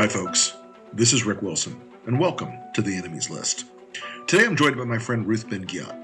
Hi, 0.00 0.08
folks. 0.08 0.56
This 0.94 1.12
is 1.12 1.26
Rick 1.26 1.42
Wilson, 1.42 1.78
and 2.06 2.18
welcome 2.18 2.50
to 2.72 2.80
the 2.80 2.96
Enemies 2.96 3.28
List. 3.28 3.66
Today 4.26 4.46
I'm 4.46 4.56
joined 4.56 4.78
by 4.78 4.84
my 4.84 4.96
friend 4.96 5.26
Ruth 5.26 5.50
Ben-Ghiat. 5.50 5.94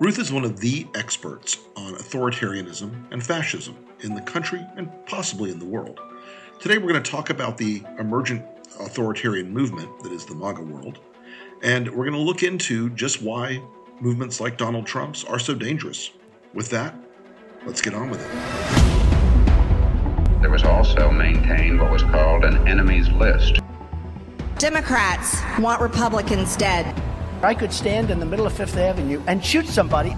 Ruth 0.00 0.18
is 0.18 0.32
one 0.32 0.46
of 0.46 0.60
the 0.60 0.86
experts 0.94 1.58
on 1.76 1.92
authoritarianism 1.96 3.12
and 3.12 3.22
fascism 3.22 3.76
in 4.00 4.14
the 4.14 4.22
country 4.22 4.66
and 4.78 4.90
possibly 5.04 5.50
in 5.50 5.58
the 5.58 5.66
world. 5.66 6.00
Today 6.58 6.78
we're 6.78 6.88
going 6.88 7.02
to 7.02 7.10
talk 7.10 7.28
about 7.28 7.58
the 7.58 7.82
emergent 7.98 8.42
authoritarian 8.80 9.52
movement 9.52 9.90
that 10.02 10.12
is 10.12 10.24
the 10.24 10.34
MAGA 10.34 10.62
world, 10.62 11.00
and 11.62 11.86
we're 11.86 12.06
going 12.06 12.12
to 12.12 12.18
look 12.18 12.42
into 12.42 12.88
just 12.94 13.20
why 13.20 13.62
movements 14.00 14.40
like 14.40 14.56
Donald 14.56 14.86
Trump's 14.86 15.22
are 15.22 15.38
so 15.38 15.54
dangerous. 15.54 16.12
With 16.54 16.70
that, 16.70 16.94
let's 17.66 17.82
get 17.82 17.92
on 17.92 18.08
with 18.08 18.24
it. 18.24 19.03
There 20.44 20.50
was 20.50 20.62
also 20.62 21.10
maintained 21.10 21.80
what 21.80 21.90
was 21.90 22.02
called 22.02 22.44
an 22.44 22.68
enemies 22.68 23.08
list. 23.08 23.60
Democrats 24.58 25.40
want 25.58 25.80
Republicans 25.80 26.54
dead. 26.54 26.84
I 27.42 27.54
could 27.54 27.72
stand 27.72 28.10
in 28.10 28.20
the 28.20 28.26
middle 28.26 28.44
of 28.44 28.52
Fifth 28.52 28.76
Avenue 28.76 29.22
and 29.26 29.42
shoot 29.42 29.66
somebody. 29.66 30.14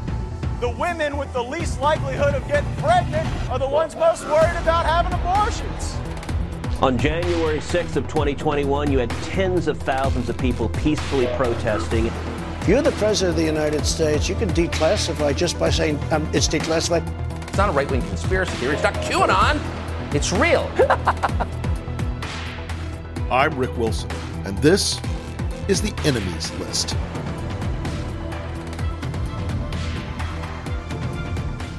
The 0.59 0.71
women 0.71 1.17
with 1.17 1.33
the 1.33 1.45
least 1.45 1.81
likelihood 1.81 2.35
of 2.35 2.45
getting 2.49 2.69
pregnant 2.79 3.25
are 3.49 3.61
the 3.61 3.69
ones 3.69 3.95
most 3.95 4.25
worried 4.25 4.57
about 4.57 4.85
having 4.85 5.13
abortions. 5.13 5.95
On 6.83 6.99
January 6.99 7.59
6th 7.59 7.95
of 7.95 8.09
2021, 8.09 8.91
you 8.91 8.99
had 8.99 9.11
tens 9.23 9.69
of 9.69 9.79
thousands 9.79 10.29
of 10.29 10.37
people 10.37 10.71
peacefully 10.71 11.29
protesting. 11.37 12.11
You're 12.67 12.83
the 12.83 12.91
president 12.99 13.31
of 13.31 13.37
the 13.37 13.45
United 13.45 13.87
States. 13.87 14.29
You 14.29 14.35
can 14.35 14.49
declassify 14.49 15.37
just 15.37 15.57
by 15.57 15.71
saying 15.71 16.01
um, 16.11 16.29
it's 16.35 16.49
declassified. 16.49 17.07
It's 17.47 17.57
not 17.57 17.69
a 17.69 17.73
right 17.73 17.89
wing 17.89 18.03
conspiracy 18.03 18.57
theory. 18.57 18.75
It's 18.75 18.83
not 18.83 18.95
QAnon. 18.95 19.76
It's 20.17 20.33
real. 20.33 20.63
I'm 23.31 23.55
Rick 23.55 23.77
Wilson, 23.77 24.11
and 24.47 24.57
this 24.61 24.99
is 25.69 25.83
the 25.83 25.93
Enemies 26.07 26.51
List. 26.53 26.97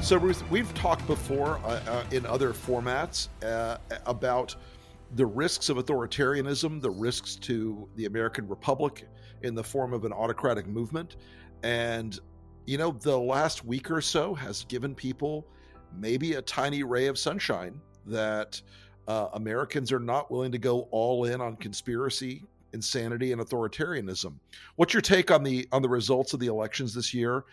So, 0.04 0.18
Ruth, 0.18 0.48
we've 0.50 0.72
talked 0.74 1.04
before 1.08 1.58
uh, 1.64 1.80
uh, 1.88 2.04
in 2.12 2.24
other 2.26 2.52
formats 2.52 3.26
uh, 3.42 3.78
about 4.06 4.54
the 5.16 5.26
risks 5.26 5.68
of 5.68 5.78
authoritarianism, 5.78 6.80
the 6.80 6.90
risks 6.90 7.34
to 7.34 7.88
the 7.96 8.04
American 8.04 8.46
Republic 8.46 9.08
in 9.42 9.56
the 9.56 9.64
form 9.64 9.92
of 9.92 10.04
an 10.04 10.12
autocratic 10.12 10.68
movement. 10.68 11.16
And, 11.64 12.16
you 12.66 12.78
know, 12.78 12.92
the 12.92 13.18
last 13.18 13.64
week 13.64 13.90
or 13.90 14.00
so 14.00 14.32
has 14.34 14.62
given 14.66 14.94
people 14.94 15.44
maybe 15.92 16.34
a 16.34 16.42
tiny 16.42 16.84
ray 16.84 17.08
of 17.08 17.18
sunshine 17.18 17.80
that 18.08 18.60
uh, 19.06 19.28
Americans 19.32 19.90
are 19.90 20.00
not 20.00 20.30
willing 20.30 20.52
to 20.52 20.58
go 20.58 20.88
all 20.90 21.24
in 21.24 21.40
on 21.40 21.56
conspiracy, 21.56 22.44
insanity, 22.72 23.32
and 23.32 23.40
authoritarianism. 23.40 24.34
What's 24.76 24.92
your 24.92 25.00
take 25.00 25.30
on 25.30 25.42
the 25.42 25.66
on 25.72 25.82
the 25.82 25.88
results 25.88 26.34
of 26.34 26.40
the 26.40 26.46
elections 26.46 26.94
this 26.94 27.14
year? 27.14 27.44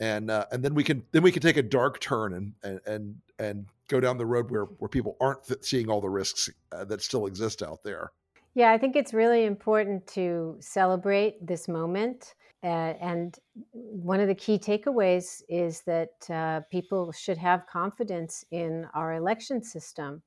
And 0.00 0.30
uh, 0.30 0.46
and 0.50 0.62
then 0.62 0.74
we 0.74 0.82
can 0.82 1.04
then 1.12 1.22
we 1.22 1.30
can 1.30 1.42
take 1.42 1.58
a 1.58 1.62
dark 1.62 2.00
turn 2.00 2.54
and 2.62 2.80
and 2.86 3.16
and, 3.38 3.66
go 3.88 4.00
down 4.00 4.16
the 4.16 4.24
road 4.24 4.50
where 4.50 4.64
where 4.64 4.88
people 4.88 5.16
aren't 5.20 5.44
th- 5.44 5.62
seeing 5.62 5.90
all 5.90 6.00
the 6.00 6.08
risks 6.08 6.48
uh, 6.70 6.82
that 6.84 7.02
still 7.02 7.26
exist 7.26 7.62
out 7.62 7.82
there. 7.82 8.10
Yeah, 8.54 8.70
I 8.70 8.78
think 8.78 8.96
it's 8.96 9.12
really 9.12 9.44
important 9.44 10.06
to 10.08 10.56
celebrate 10.60 11.46
this 11.46 11.68
moment. 11.68 12.34
Uh, 12.64 12.94
and 13.00 13.38
one 13.72 14.20
of 14.20 14.28
the 14.28 14.34
key 14.34 14.58
takeaways 14.58 15.42
is 15.48 15.80
that 15.82 16.30
uh, 16.30 16.60
people 16.70 17.10
should 17.10 17.38
have 17.38 17.66
confidence 17.66 18.44
in 18.52 18.86
our 18.94 19.14
election 19.14 19.62
system. 19.62 20.22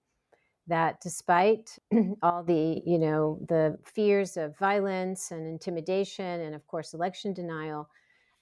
That 0.68 1.00
despite 1.00 1.78
all 2.24 2.44
the, 2.44 2.82
you 2.86 2.98
know, 2.98 3.40
the 3.48 3.78
fears 3.86 4.36
of 4.36 4.58
violence 4.58 5.32
and 5.32 5.48
intimidation, 5.48 6.42
and 6.42 6.56
of 6.56 6.66
course 6.68 6.94
election 6.94 7.34
denial, 7.34 7.88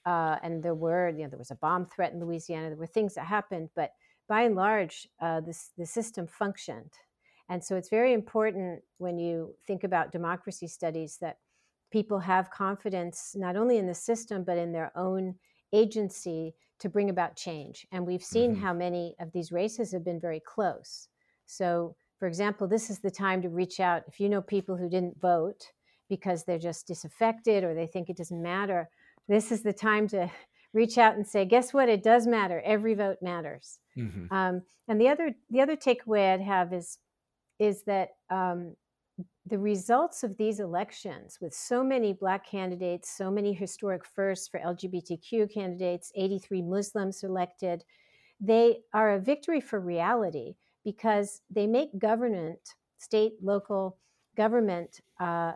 uh, 0.05 0.37
and 0.41 0.63
there 0.63 0.73
were, 0.73 1.09
you 1.09 1.23
know, 1.23 1.29
there 1.29 1.37
was 1.37 1.51
a 1.51 1.55
bomb 1.55 1.85
threat 1.85 2.13
in 2.13 2.19
Louisiana. 2.19 2.69
There 2.69 2.77
were 2.77 2.87
things 2.87 3.15
that 3.15 3.25
happened, 3.25 3.69
but 3.75 3.91
by 4.27 4.43
and 4.43 4.55
large, 4.55 5.07
uh, 5.21 5.41
this, 5.41 5.71
the 5.77 5.85
system 5.85 6.27
functioned. 6.27 6.91
And 7.49 7.63
so 7.63 7.75
it's 7.75 7.89
very 7.89 8.13
important 8.13 8.81
when 8.97 9.19
you 9.19 9.53
think 9.67 9.83
about 9.83 10.11
democracy 10.11 10.67
studies 10.67 11.17
that 11.21 11.37
people 11.93 12.17
have 12.17 12.49
confidence 12.49 13.35
not 13.37 13.55
only 13.55 13.77
in 13.77 13.85
the 13.85 13.93
system, 13.93 14.43
but 14.43 14.57
in 14.57 14.71
their 14.71 14.91
own 14.97 15.35
agency 15.73 16.55
to 16.79 16.89
bring 16.89 17.11
about 17.11 17.35
change. 17.35 17.85
And 17.91 18.05
we've 18.05 18.23
seen 18.23 18.53
mm-hmm. 18.53 18.63
how 18.63 18.73
many 18.73 19.15
of 19.19 19.31
these 19.31 19.51
races 19.51 19.91
have 19.91 20.03
been 20.03 20.19
very 20.19 20.39
close. 20.39 21.07
So, 21.45 21.95
for 22.17 22.27
example, 22.27 22.67
this 22.67 22.89
is 22.89 22.99
the 22.99 23.11
time 23.11 23.43
to 23.43 23.49
reach 23.49 23.79
out. 23.79 24.01
If 24.07 24.19
you 24.19 24.27
know 24.27 24.41
people 24.41 24.75
who 24.75 24.89
didn't 24.89 25.21
vote 25.21 25.71
because 26.09 26.43
they're 26.43 26.57
just 26.57 26.87
disaffected 26.87 27.63
or 27.63 27.75
they 27.75 27.85
think 27.85 28.09
it 28.09 28.17
doesn't 28.17 28.41
matter, 28.41 28.89
this 29.27 29.51
is 29.51 29.61
the 29.61 29.71
time 29.71 30.07
to 30.09 30.31
reach 30.73 30.97
out 30.97 31.15
and 31.15 31.27
say, 31.27 31.45
guess 31.45 31.75
what? 31.75 31.89
It 31.89 32.01
does 32.01 32.25
matter. 32.25 32.59
Every 32.65 32.95
vote 32.95 33.17
matters. 33.21 33.77
Mm-hmm. 33.95 34.33
Um, 34.33 34.63
and 34.87 34.99
the 34.99 35.09
other 35.09 35.35
the 35.51 35.61
other 35.61 35.75
takeaway 35.75 36.33
I'd 36.33 36.41
have 36.41 36.73
is 36.73 36.97
is 37.59 37.83
that 37.83 38.09
um, 38.31 38.75
the 39.45 39.59
results 39.59 40.23
of 40.23 40.37
these 40.37 40.59
elections, 40.59 41.37
with 41.41 41.53
so 41.53 41.83
many 41.83 42.13
Black 42.13 42.45
candidates, 42.45 43.11
so 43.11 43.29
many 43.29 43.53
historic 43.53 44.05
firsts 44.05 44.47
for 44.47 44.59
LGBTQ 44.59 45.53
candidates, 45.53 46.11
83 46.15 46.61
Muslims 46.61 47.23
elected, 47.23 47.83
they 48.39 48.79
are 48.93 49.13
a 49.13 49.19
victory 49.19 49.61
for 49.61 49.79
reality 49.79 50.55
because 50.83 51.41
they 51.49 51.67
make 51.67 51.97
government, 51.99 52.59
state, 52.97 53.33
local 53.41 53.97
government, 54.35 55.01
uh, 55.19 55.53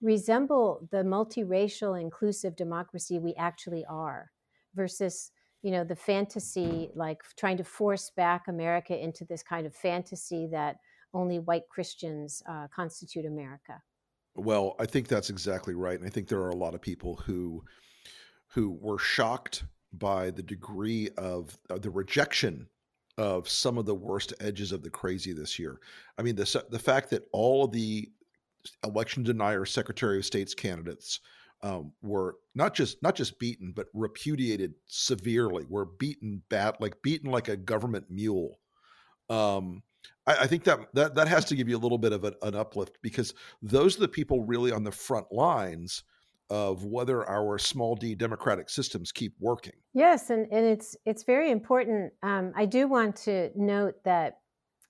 resemble 0.00 0.88
the 0.90 0.98
multiracial, 0.98 2.00
inclusive 2.00 2.56
democracy 2.56 3.18
we 3.18 3.34
actually 3.36 3.84
are 3.88 4.30
versus 4.74 5.32
you 5.62 5.70
know 5.70 5.82
the 5.82 5.96
fantasy 5.96 6.90
like 6.94 7.20
trying 7.36 7.56
to 7.56 7.64
force 7.64 8.10
back 8.16 8.46
america 8.48 8.96
into 8.96 9.24
this 9.24 9.42
kind 9.42 9.66
of 9.66 9.74
fantasy 9.74 10.46
that 10.50 10.76
only 11.14 11.38
white 11.38 11.68
Christians 11.68 12.42
uh, 12.48 12.66
constitute 12.74 13.24
America. 13.24 13.80
Well, 14.34 14.76
I 14.78 14.86
think 14.86 15.08
that's 15.08 15.30
exactly 15.30 15.74
right, 15.74 15.98
and 15.98 16.06
I 16.06 16.10
think 16.10 16.28
there 16.28 16.40
are 16.40 16.50
a 16.50 16.56
lot 16.56 16.74
of 16.74 16.80
people 16.80 17.16
who 17.16 17.64
who 18.48 18.70
were 18.80 18.98
shocked 18.98 19.64
by 19.92 20.30
the 20.30 20.42
degree 20.42 21.08
of, 21.16 21.58
of 21.70 21.82
the 21.82 21.90
rejection 21.90 22.66
of 23.18 23.48
some 23.48 23.76
of 23.78 23.84
the 23.84 23.94
worst 23.94 24.32
edges 24.40 24.72
of 24.72 24.82
the 24.82 24.90
crazy 24.90 25.32
this 25.32 25.58
year. 25.58 25.80
I 26.18 26.22
mean, 26.22 26.36
the 26.36 26.64
the 26.70 26.78
fact 26.78 27.10
that 27.10 27.24
all 27.32 27.64
of 27.64 27.72
the 27.72 28.08
election 28.84 29.22
denier 29.22 29.64
Secretary 29.64 30.18
of 30.18 30.24
State's 30.24 30.54
candidates 30.54 31.20
um, 31.62 31.92
were 32.02 32.36
not 32.54 32.74
just 32.74 33.02
not 33.02 33.16
just 33.16 33.38
beaten, 33.38 33.72
but 33.74 33.88
repudiated 33.92 34.74
severely. 34.86 35.64
Were 35.68 35.86
beaten 35.86 36.42
bad, 36.48 36.76
like 36.80 37.02
beaten 37.02 37.30
like 37.30 37.48
a 37.48 37.56
government 37.56 38.06
mule. 38.08 38.60
Um, 39.28 39.82
I, 40.26 40.36
I, 40.42 40.46
think 40.46 40.64
that, 40.64 40.80
that 40.94 41.14
that 41.14 41.28
has 41.28 41.44
to 41.46 41.56
give 41.56 41.68
you 41.68 41.76
a 41.76 41.78
little 41.78 41.98
bit 41.98 42.12
of 42.12 42.24
an, 42.24 42.34
an 42.42 42.54
uplift 42.54 42.98
because 43.02 43.34
those 43.62 43.96
are 43.96 44.00
the 44.00 44.08
people 44.08 44.44
really 44.44 44.72
on 44.72 44.84
the 44.84 44.92
front 44.92 45.26
lines 45.32 46.02
of 46.50 46.84
whether 46.84 47.28
our 47.28 47.58
small 47.58 47.94
d 47.94 48.14
democratic 48.14 48.70
systems 48.70 49.12
keep 49.12 49.34
working. 49.38 49.74
Yes, 49.92 50.30
and, 50.30 50.46
and 50.50 50.64
it's 50.64 50.96
it's 51.04 51.24
very 51.24 51.50
important. 51.50 52.12
Um, 52.22 52.52
I 52.56 52.64
do 52.66 52.88
want 52.88 53.16
to 53.16 53.50
note 53.54 54.02
that 54.04 54.38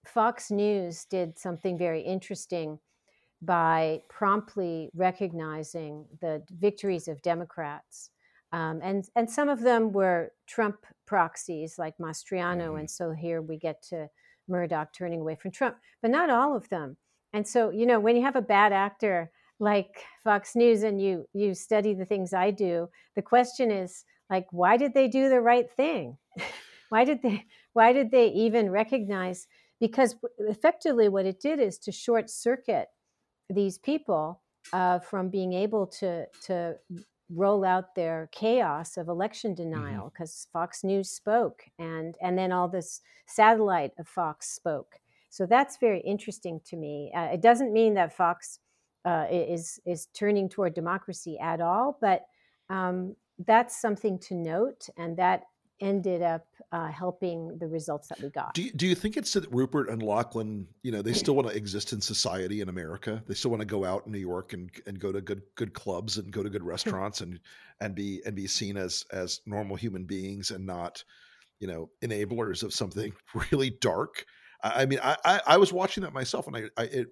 Fox 0.06 0.50
News 0.50 1.04
did 1.04 1.38
something 1.38 1.76
very 1.76 2.00
interesting 2.00 2.78
by 3.42 4.00
promptly 4.08 4.90
recognizing 4.94 6.06
the 6.20 6.42
victories 6.50 7.08
of 7.08 7.22
Democrats. 7.22 8.10
Um, 8.52 8.80
and 8.82 9.04
and 9.14 9.30
some 9.30 9.48
of 9.48 9.60
them 9.60 9.92
were 9.92 10.32
Trump 10.46 10.86
proxies 11.06 11.76
like 11.78 11.98
Mastriano, 11.98 12.72
mm. 12.72 12.80
and 12.80 12.90
so 12.90 13.12
here 13.12 13.42
we 13.42 13.58
get 13.58 13.82
to 13.90 14.08
Murdoch 14.48 14.92
turning 14.92 15.20
away 15.20 15.36
from 15.36 15.50
Trump, 15.50 15.76
but 16.02 16.10
not 16.10 16.30
all 16.30 16.56
of 16.56 16.68
them. 16.68 16.96
And 17.32 17.46
so, 17.46 17.70
you 17.70 17.86
know, 17.86 18.00
when 18.00 18.16
you 18.16 18.22
have 18.22 18.36
a 18.36 18.42
bad 18.42 18.72
actor 18.72 19.30
like 19.60 20.04
Fox 20.24 20.54
News 20.54 20.82
and 20.82 21.00
you 21.00 21.26
you 21.34 21.54
study 21.54 21.94
the 21.94 22.04
things 22.04 22.32
I 22.32 22.50
do, 22.50 22.88
the 23.16 23.22
question 23.22 23.70
is 23.70 24.04
like, 24.30 24.46
why 24.50 24.76
did 24.76 24.94
they 24.94 25.08
do 25.08 25.28
the 25.28 25.40
right 25.40 25.70
thing? 25.70 26.16
why 26.88 27.04
did 27.04 27.22
they 27.22 27.44
why 27.72 27.92
did 27.92 28.10
they 28.10 28.28
even 28.28 28.70
recognize? 28.70 29.46
Because 29.80 30.16
effectively, 30.38 31.08
what 31.08 31.26
it 31.26 31.40
did 31.40 31.60
is 31.60 31.78
to 31.80 31.92
short 31.92 32.30
circuit 32.30 32.88
these 33.48 33.78
people 33.78 34.42
uh, 34.72 34.98
from 34.98 35.28
being 35.28 35.52
able 35.52 35.86
to 35.86 36.26
to 36.46 36.76
roll 37.34 37.64
out 37.64 37.94
their 37.94 38.28
chaos 38.32 38.96
of 38.96 39.08
election 39.08 39.54
mm-hmm. 39.54 39.70
denial 39.70 40.10
because 40.12 40.30
mm-hmm. 40.30 40.58
Fox 40.58 40.84
News 40.84 41.10
spoke 41.10 41.62
and 41.78 42.16
and 42.22 42.38
then 42.38 42.52
all 42.52 42.68
this 42.68 43.00
satellite 43.26 43.92
of 43.98 44.08
Fox 44.08 44.48
spoke. 44.48 44.96
So 45.30 45.46
that's 45.46 45.76
very 45.76 46.00
interesting 46.00 46.60
to 46.66 46.76
me. 46.76 47.12
Uh, 47.14 47.28
it 47.32 47.42
doesn't 47.42 47.72
mean 47.72 47.94
that 47.94 48.16
Fox 48.16 48.60
uh, 49.04 49.26
is 49.30 49.80
is 49.86 50.06
turning 50.14 50.48
toward 50.48 50.74
democracy 50.74 51.38
at 51.38 51.60
all, 51.60 51.98
but 52.00 52.26
um, 52.70 53.14
that's 53.46 53.80
something 53.80 54.18
to 54.18 54.34
note, 54.34 54.88
and 54.96 55.16
that 55.16 55.42
ended 55.80 56.22
up 56.22 56.46
uh, 56.72 56.88
helping 56.88 57.56
the 57.58 57.66
results 57.66 58.08
that 58.08 58.20
we 58.20 58.28
got. 58.28 58.54
Do 58.54 58.62
you, 58.62 58.72
do 58.72 58.86
you 58.86 58.94
think 58.94 59.16
it's 59.16 59.32
that 59.34 59.50
Rupert 59.50 59.88
and 59.88 60.02
Lachlan, 60.02 60.66
you 60.82 60.92
know, 60.92 61.02
they 61.02 61.12
still 61.12 61.34
want 61.34 61.48
to 61.48 61.56
exist 61.56 61.92
in 61.92 62.00
society 62.00 62.60
in 62.60 62.68
America? 62.68 63.22
They 63.26 63.34
still 63.34 63.50
want 63.50 63.60
to 63.60 63.66
go 63.66 63.84
out 63.84 64.06
in 64.06 64.12
New 64.12 64.18
York 64.18 64.52
and, 64.52 64.70
and 64.86 64.98
go 64.98 65.12
to 65.12 65.20
good 65.20 65.42
good 65.54 65.72
clubs 65.72 66.18
and 66.18 66.30
go 66.30 66.42
to 66.42 66.50
good 66.50 66.62
restaurants 66.64 67.20
and 67.20 67.40
and 67.80 67.94
be 67.94 68.20
and 68.26 68.34
be 68.34 68.46
seen 68.46 68.76
as 68.76 69.04
as 69.12 69.40
normal 69.46 69.76
human 69.76 70.04
beings 70.04 70.50
and 70.50 70.66
not, 70.66 71.02
you 71.60 71.68
know, 71.68 71.90
enablers 72.02 72.62
of 72.62 72.74
something 72.74 73.12
really 73.50 73.70
dark. 73.70 74.24
I, 74.62 74.82
I 74.82 74.86
mean, 74.86 75.00
I, 75.02 75.16
I, 75.24 75.40
I 75.46 75.56
was 75.56 75.72
watching 75.72 76.02
that 76.02 76.12
myself, 76.12 76.46
and 76.46 76.56
I, 76.56 76.62
I 76.76 76.84
it 76.84 77.08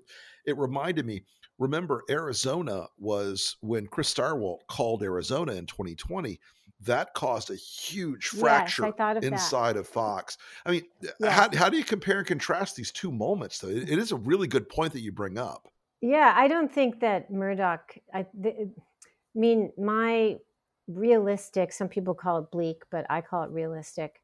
it 0.47 0.59
reminded 0.59 1.07
me. 1.07 1.23
Remember, 1.59 2.03
Arizona 2.11 2.87
was 2.99 3.57
when 3.63 3.87
Chris 3.87 4.13
Stirewalt 4.13 4.59
called 4.69 5.03
Arizona 5.03 5.53
in 5.53 5.65
2020 5.65 6.39
that 6.81 7.15
caused 7.15 7.51
a 7.51 7.55
huge 7.55 8.29
fracture 8.29 8.93
yes, 8.99 9.17
of 9.17 9.25
inside 9.25 9.77
that. 9.77 9.81
of 9.81 9.89
Fox. 9.89 10.37
I 10.65 10.73
mean, 10.73 10.83
yeah. 11.21 11.31
how, 11.31 11.49
how 11.55 11.69
do 11.69 11.77
you 11.77 11.85
compare 11.85 12.19
and 12.19 12.27
contrast 12.27 12.77
these 12.77 12.93
two 12.93 13.11
moments, 13.11 13.59
though? 13.59 13.69
it, 13.69 13.89
it 13.89 13.99
is 13.99 14.13
a 14.13 14.17
really 14.17 14.47
good 14.47 14.69
point 14.69 14.93
that 14.93 15.01
you 15.01 15.13
bring 15.13 15.39
up. 15.39 15.69
Yeah, 16.03 16.35
I 16.37 16.49
don't 16.49 16.73
think 16.73 17.01
that 17.01 17.31
Murdoch, 17.31 17.97
I, 18.13 18.27
I 18.45 18.69
mean, 19.35 19.73
my 19.79 20.37
realistic, 20.87 21.73
some 21.73 21.89
people 21.89 22.15
call 22.15 22.39
it 22.39 22.51
bleak, 22.51 22.83
but 22.91 23.07
I 23.09 23.23
call 23.23 23.45
it 23.45 23.51
realistic. 23.51 24.21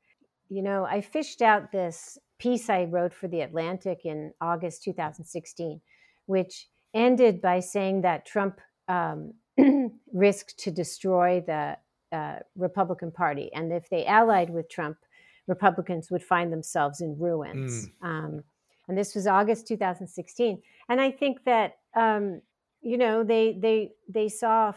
You 0.48 0.62
know, 0.62 0.84
I 0.84 1.00
fished 1.00 1.40
out 1.40 1.72
this 1.72 2.18
piece 2.38 2.68
I 2.68 2.84
wrote 2.84 3.14
for 3.14 3.28
The 3.28 3.40
Atlantic 3.40 4.00
in 4.04 4.32
August 4.40 4.84
2016, 4.84 5.80
which 6.26 6.68
ended 6.94 7.40
by 7.40 7.60
saying 7.60 8.02
that 8.02 8.26
Trump 8.26 8.60
um, 8.88 9.32
risked 10.12 10.58
to 10.58 10.70
destroy 10.70 11.42
the 11.46 11.78
uh, 12.12 12.36
Republican 12.56 13.10
Party. 13.10 13.50
And 13.54 13.72
if 13.72 13.88
they 13.88 14.04
allied 14.06 14.50
with 14.50 14.68
Trump, 14.68 14.98
Republicans 15.46 16.10
would 16.10 16.22
find 16.22 16.52
themselves 16.52 17.00
in 17.00 17.18
ruins. 17.18 17.88
Mm. 18.02 18.08
Um, 18.08 18.44
and 18.88 18.98
this 18.98 19.14
was 19.14 19.26
August 19.26 19.66
2016. 19.68 20.60
And 20.88 21.00
I 21.00 21.10
think 21.10 21.44
that 21.44 21.78
um, 21.94 22.40
you 22.80 22.98
know 22.98 23.22
they 23.22 23.56
they 23.60 23.90
they 24.08 24.28
saw 24.28 24.72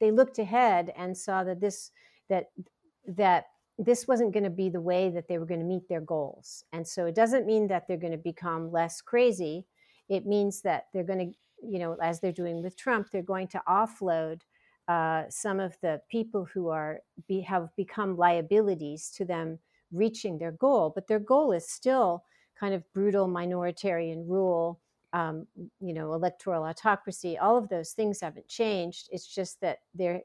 they 0.00 0.10
looked 0.10 0.38
ahead 0.38 0.92
and 0.96 1.16
saw 1.16 1.44
that 1.44 1.60
this 1.60 1.90
that 2.28 2.46
that 3.06 3.46
this 3.78 4.08
wasn't 4.08 4.32
going 4.32 4.44
to 4.44 4.50
be 4.50 4.68
the 4.68 4.80
way 4.80 5.08
that 5.08 5.28
they 5.28 5.38
were 5.38 5.46
going 5.46 5.60
to 5.60 5.66
meet 5.66 5.88
their 5.88 6.00
goals. 6.00 6.64
And 6.72 6.86
so 6.86 7.06
it 7.06 7.14
doesn't 7.14 7.46
mean 7.46 7.68
that 7.68 7.86
they're 7.86 7.96
going 7.96 8.12
to 8.12 8.18
become 8.18 8.72
less 8.72 9.00
crazy. 9.00 9.66
It 10.08 10.26
means 10.26 10.62
that 10.62 10.86
they're 10.92 11.04
going 11.04 11.30
to, 11.30 11.38
you 11.66 11.78
know, 11.78 11.96
as 12.02 12.18
they're 12.18 12.32
doing 12.32 12.60
with 12.60 12.76
Trump, 12.76 13.08
they're 13.12 13.22
going 13.22 13.46
to 13.48 13.62
offload 13.68 14.40
uh, 14.88 15.24
some 15.28 15.60
of 15.60 15.76
the 15.82 16.00
people 16.10 16.46
who 16.52 16.68
are 16.68 17.00
be, 17.28 17.42
have 17.42 17.68
become 17.76 18.16
liabilities 18.16 19.10
to 19.10 19.24
them 19.24 19.58
reaching 19.92 20.38
their 20.38 20.52
goal, 20.52 20.90
but 20.94 21.06
their 21.06 21.18
goal 21.18 21.52
is 21.52 21.68
still 21.68 22.24
kind 22.58 22.74
of 22.74 22.82
brutal 22.92 23.28
minoritarian 23.28 24.26
rule, 24.26 24.80
um, 25.12 25.46
you 25.80 25.92
know, 25.92 26.14
electoral 26.14 26.64
autocracy. 26.64 27.36
All 27.38 27.56
of 27.56 27.68
those 27.68 27.92
things 27.92 28.20
haven't 28.20 28.48
changed. 28.48 29.08
It's 29.12 29.26
just 29.26 29.60
that 29.60 29.78
they're 29.94 30.22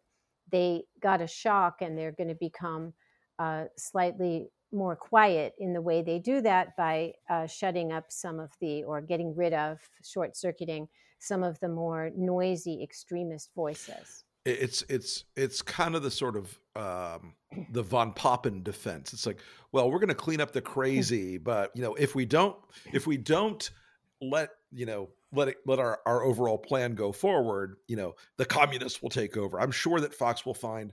they 0.51 0.83
got 1.01 1.21
a 1.21 1.27
shock 1.27 1.81
and 1.81 1.97
they're 1.97 2.11
going 2.11 2.27
to 2.27 2.35
become 2.35 2.93
uh, 3.39 3.65
slightly 3.77 4.49
more 4.71 4.95
quiet 4.95 5.53
in 5.57 5.73
the 5.73 5.81
way 5.81 6.01
they 6.01 6.19
do 6.19 6.41
that 6.41 6.75
by 6.77 7.13
uh, 7.29 7.47
shutting 7.47 7.91
up 7.91 8.05
some 8.09 8.39
of 8.39 8.51
the 8.59 8.83
or 8.83 9.01
getting 9.01 9.35
rid 9.35 9.53
of 9.53 9.79
short 10.03 10.35
circuiting 10.35 10.87
some 11.19 11.43
of 11.43 11.59
the 11.59 11.69
more 11.69 12.11
noisy 12.15 12.83
extremist 12.83 13.51
voices 13.55 14.25
it's 14.45 14.83
it's 14.89 15.23
it's 15.35 15.61
kind 15.61 15.95
of 15.95 16.03
the 16.03 16.11
sort 16.11 16.35
of 16.35 16.59
um, 16.75 17.35
the 17.71 17.83
von 17.83 18.13
Papen 18.13 18.63
defense. 18.63 19.13
It's 19.13 19.25
like, 19.25 19.39
well, 19.71 19.89
we're 19.89 19.99
going 19.99 20.09
to 20.09 20.15
clean 20.15 20.41
up 20.41 20.51
the 20.51 20.61
crazy, 20.61 21.37
but 21.37 21.71
you 21.75 21.81
know, 21.81 21.93
if 21.95 22.15
we 22.15 22.25
don't, 22.25 22.55
if 22.91 23.07
we 23.07 23.17
don't 23.17 23.69
let 24.21 24.49
you 24.71 24.85
know 24.85 25.09
let 25.31 25.47
it 25.49 25.57
let 25.65 25.79
our 25.79 25.99
our 26.05 26.23
overall 26.23 26.57
plan 26.57 26.95
go 26.95 27.11
forward, 27.11 27.75
you 27.87 27.95
know, 27.95 28.15
the 28.37 28.45
communists 28.45 29.01
will 29.01 29.09
take 29.09 29.37
over. 29.37 29.59
I'm 29.59 29.71
sure 29.71 29.99
that 30.01 30.13
Fox 30.13 30.45
will 30.45 30.53
find 30.53 30.91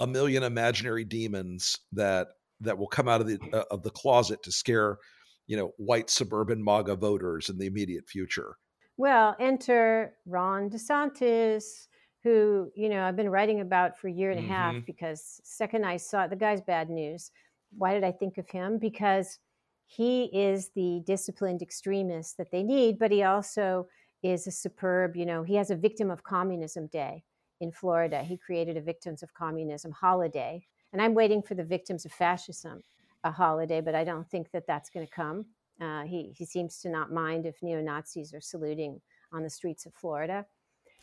a 0.00 0.06
million 0.06 0.42
imaginary 0.42 1.04
demons 1.04 1.78
that 1.92 2.28
that 2.60 2.78
will 2.78 2.88
come 2.88 3.08
out 3.08 3.20
of 3.20 3.26
the 3.26 3.38
uh, 3.52 3.64
of 3.70 3.82
the 3.82 3.90
closet 3.90 4.42
to 4.44 4.52
scare 4.52 4.98
you 5.46 5.56
know 5.56 5.72
white 5.76 6.08
suburban 6.08 6.62
MAGA 6.62 6.96
voters 6.96 7.48
in 7.48 7.58
the 7.58 7.66
immediate 7.66 8.08
future. 8.08 8.56
Well, 8.96 9.34
enter 9.40 10.14
Ron 10.26 10.70
DeSantis 10.70 11.88
who 12.22 12.70
you 12.74 12.88
know 12.88 13.02
I've 13.04 13.16
been 13.16 13.30
writing 13.30 13.60
about 13.60 13.98
for 13.98 14.08
a 14.08 14.12
year 14.12 14.30
and 14.30 14.38
a 14.38 14.42
mm-hmm. 14.42 14.52
half 14.52 14.74
because 14.86 15.40
second 15.44 15.84
I 15.84 15.96
saw 15.96 16.26
the 16.26 16.36
guy's 16.36 16.60
bad 16.60 16.88
news. 16.88 17.30
Why 17.76 17.94
did 17.94 18.04
I 18.04 18.12
think 18.12 18.38
of 18.38 18.48
him? 18.48 18.78
Because 18.78 19.38
he 19.86 20.24
is 20.26 20.70
the 20.74 21.02
disciplined 21.06 21.62
extremist 21.62 22.36
that 22.38 22.50
they 22.50 22.62
need, 22.62 22.98
but 22.98 23.10
he 23.10 23.22
also 23.22 23.88
is 24.22 24.46
a 24.46 24.50
superb. 24.50 25.16
You 25.16 25.26
know, 25.26 25.42
he 25.42 25.54
has 25.56 25.70
a 25.70 25.76
victim 25.76 26.10
of 26.10 26.22
communism 26.22 26.86
day 26.86 27.24
in 27.60 27.72
Florida. 27.72 28.22
He 28.22 28.36
created 28.36 28.76
a 28.76 28.80
victims 28.80 29.22
of 29.22 29.34
communism 29.34 29.92
holiday, 29.92 30.64
and 30.92 31.02
I'm 31.02 31.14
waiting 31.14 31.42
for 31.42 31.54
the 31.54 31.64
victims 31.64 32.04
of 32.04 32.12
fascism 32.12 32.82
a 33.24 33.30
holiday, 33.30 33.80
but 33.80 33.94
I 33.94 34.04
don't 34.04 34.28
think 34.28 34.50
that 34.50 34.66
that's 34.66 34.90
going 34.90 35.06
to 35.06 35.12
come. 35.12 35.46
Uh, 35.80 36.02
he 36.02 36.32
he 36.36 36.44
seems 36.44 36.78
to 36.80 36.88
not 36.88 37.12
mind 37.12 37.46
if 37.46 37.62
neo 37.62 37.80
Nazis 37.80 38.34
are 38.34 38.40
saluting 38.40 39.00
on 39.32 39.42
the 39.42 39.50
streets 39.50 39.86
of 39.86 39.94
Florida 39.94 40.44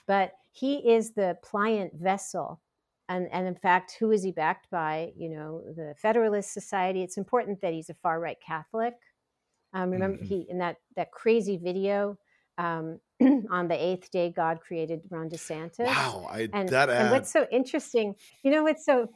but 0.08 0.34
he 0.52 0.76
is 0.76 1.12
the 1.12 1.38
pliant 1.44 1.94
vessel. 1.96 2.62
And, 3.08 3.28
and 3.32 3.48
in 3.48 3.56
fact 3.56 3.96
who 4.00 4.12
is 4.12 4.24
he 4.24 4.32
backed 4.32 4.70
by? 4.70 5.12
You 5.16 5.30
know 5.30 5.64
the 5.76 5.96
federalist 5.98 6.54
society. 6.54 7.02
It's 7.02 7.18
important 7.18 7.62
that 7.62 7.74
he's 7.74 7.90
a 7.90 7.96
far 7.96 8.20
right 8.20 8.38
catholic. 8.46 8.94
Um, 9.74 9.92
remember 9.92 10.18
mm-hmm. 10.18 10.26
he 10.26 10.48
in 10.50 10.60
that 10.60 10.78
that 10.96 11.12
crazy 11.12 11.58
video 11.58 12.18
um, 12.58 13.00
on 13.50 13.68
the 13.68 13.76
eighth 13.76 14.12
day 14.12 14.32
god 14.36 14.60
created 14.62 15.02
ron 15.10 15.30
desantis. 15.30 15.86
Wow 15.86 16.28
I, 16.30 16.50
and, 16.54 16.70
that 16.70 16.90
ad... 16.90 17.02
and 17.04 17.12
what's 17.12 17.32
so 17.32 17.48
interesting 17.52 18.16
you 18.44 18.52
know 18.52 18.64
what's 18.64 18.86
so 18.86 19.10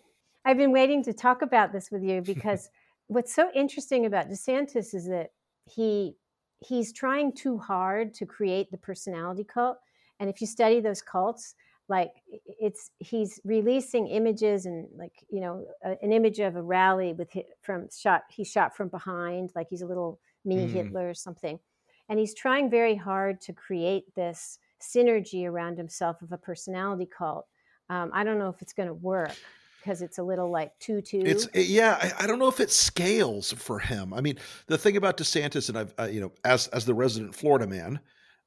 i've 0.45 0.57
been 0.57 0.71
waiting 0.71 1.03
to 1.03 1.13
talk 1.13 1.41
about 1.41 1.73
this 1.73 1.89
with 1.91 2.03
you 2.03 2.21
because 2.21 2.69
what's 3.07 3.33
so 3.33 3.49
interesting 3.53 4.05
about 4.05 4.29
desantis 4.29 4.93
is 4.93 5.07
that 5.07 5.31
he 5.65 6.15
he's 6.59 6.93
trying 6.93 7.33
too 7.33 7.57
hard 7.57 8.13
to 8.13 8.25
create 8.25 8.71
the 8.71 8.77
personality 8.77 9.43
cult 9.43 9.77
and 10.23 10.29
if 10.29 10.39
you 10.39 10.47
study 10.47 10.79
those 10.79 11.01
cults 11.01 11.53
like 11.89 12.13
it's 12.61 12.91
he's 12.99 13.41
releasing 13.43 14.07
images 14.07 14.65
and 14.65 14.87
like 14.97 15.11
you 15.29 15.41
know 15.41 15.65
a, 15.83 15.97
an 16.01 16.13
image 16.13 16.39
of 16.39 16.55
a 16.55 16.61
rally 16.61 17.11
with 17.11 17.29
from 17.61 17.89
shot 17.93 18.21
he 18.29 18.45
shot 18.45 18.73
from 18.73 18.87
behind 18.87 19.51
like 19.53 19.67
he's 19.69 19.81
a 19.81 19.85
little 19.85 20.21
mini 20.45 20.65
mm. 20.65 20.71
hitler 20.71 21.09
or 21.09 21.13
something 21.13 21.59
and 22.07 22.19
he's 22.19 22.33
trying 22.33 22.69
very 22.69 22.95
hard 22.95 23.41
to 23.41 23.51
create 23.51 24.05
this 24.15 24.59
synergy 24.81 25.45
around 25.45 25.77
himself 25.77 26.21
of 26.21 26.31
a 26.31 26.37
personality 26.37 27.05
cult 27.17 27.45
um, 27.89 28.09
i 28.13 28.23
don't 28.23 28.39
know 28.39 28.49
if 28.49 28.61
it's 28.61 28.73
going 28.73 28.87
to 28.87 28.93
work 28.93 29.35
because 29.81 30.01
it's 30.01 30.17
a 30.17 30.23
little 30.23 30.49
like 30.49 30.71
tutu. 30.79 31.21
It's 31.25 31.49
yeah. 31.53 31.97
I, 32.01 32.23
I, 32.23 32.27
don't 32.27 32.39
know 32.39 32.47
if 32.47 32.61
it 32.61 32.71
scales 32.71 33.51
for 33.51 33.79
him. 33.79 34.13
I 34.13 34.21
mean, 34.21 34.37
the 34.67 34.77
thing 34.77 34.95
about 34.95 35.17
DeSantis, 35.17 35.67
and 35.67 35.77
I've 35.77 35.93
uh, 35.99 36.03
you 36.05 36.21
know, 36.21 36.31
as 36.45 36.69
as 36.69 36.85
the 36.85 36.93
resident 36.93 37.35
Florida 37.35 37.67
man, 37.67 37.99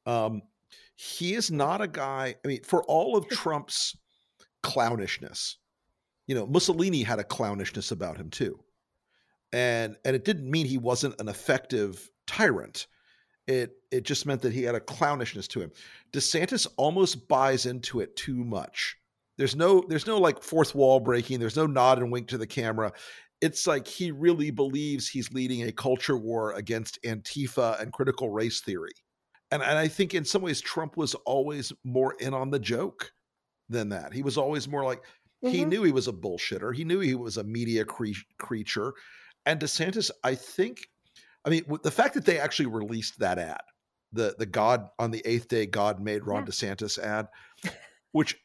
um, 0.07 0.41
he 0.97 1.35
is 1.35 1.51
not 1.51 1.83
a 1.83 1.89
guy. 1.89 2.35
I 2.45 2.49
mean, 2.49 2.63
for 2.65 2.83
all 2.85 3.17
of 3.17 3.29
Trump's 3.29 3.97
clownishness, 4.63 5.57
you 6.27 6.35
know, 6.35 6.47
Mussolini 6.47 7.03
had 7.03 7.19
a 7.19 7.25
clownishness 7.25 7.93
about 7.93 8.17
him 8.17 8.31
too, 8.31 8.59
and 9.53 9.97
and 10.05 10.17
it 10.17 10.25
didn't 10.25 10.51
mean 10.51 10.67
he 10.67 10.79
wasn't 10.79 11.21
an 11.21 11.29
effective 11.29 12.11
tyrant. 12.27 12.87
It 13.47 13.77
it 13.93 14.05
just 14.05 14.27
meant 14.27 14.41
that 14.43 14.55
he 14.55 14.63
had 14.63 14.75
a 14.75 14.81
clownishness 14.81 15.47
to 15.49 15.61
him. 15.61 15.71
DeSantis 16.13 16.67
almost 16.79 17.29
buys 17.29 17.67
into 17.67 18.01
it 18.01 18.17
too 18.17 18.43
much. 18.43 18.97
There's 19.37 19.55
no 19.55 19.85
there's 19.87 20.07
no 20.07 20.19
like 20.19 20.43
fourth 20.43 20.75
wall 20.75 20.99
breaking. 20.99 21.39
There's 21.39 21.57
no 21.57 21.67
nod 21.67 21.99
and 21.99 22.11
wink 22.11 22.29
to 22.29 22.39
the 22.39 22.47
camera. 22.47 22.93
It's 23.43 23.67
like 23.67 23.87
he 23.87 24.11
really 24.11 24.51
believes 24.51 25.07
he's 25.07 25.31
leading 25.31 25.65
a 25.65 25.73
culture 25.73 26.17
war 26.17 26.53
against 26.55 26.99
Antifa 27.03 27.81
and 27.83 27.93
critical 27.93 28.31
race 28.31 28.63
theory 28.63 28.95
and, 29.57 29.71
and 29.71 29.79
I 29.79 29.89
think 29.89 30.15
in 30.15 30.25
some 30.25 30.43
ways 30.43 30.61
Trump 30.61 30.97
was 30.97 31.15
always 31.15 31.73
more 31.83 32.15
in 32.21 32.35
on 32.35 32.51
the 32.51 32.59
joke 32.59 33.11
than 33.69 33.89
that. 33.89 34.13
He 34.13 34.23
was 34.23 34.37
always 34.37 34.69
more 34.69 34.85
like 34.85 35.01
mm-hmm. 35.01 35.49
he 35.49 35.65
knew 35.65 35.83
he 35.83 35.93
was 35.93 36.09
a 36.09 36.13
bullshitter. 36.13 36.75
He 36.75 36.85
knew 36.85 37.01
he 37.01 37.15
was 37.15 37.39
a 37.39 37.45
media 37.45 37.85
cre- 37.85 38.11
creature. 38.39 38.93
And 39.47 39.59
DeSantis, 39.59 40.11
I 40.23 40.35
think, 40.35 40.89
I 41.45 41.51
mean, 41.51 41.65
the 41.83 41.91
fact 41.91 42.15
that 42.15 42.27
they 42.27 42.39
actually 42.39 42.67
released 42.67 43.19
that 43.21 43.39
ad, 43.39 43.63
the 44.13 44.35
the 44.39 44.47
God 44.47 44.89
on 44.99 45.11
the 45.11 45.23
eighth 45.25 45.49
day, 45.49 45.65
God 45.67 46.01
made 46.01 46.27
Ron 46.27 46.43
yeah. 46.43 46.51
DeSantis 46.51 46.99
ad, 46.99 47.29
which 48.13 48.37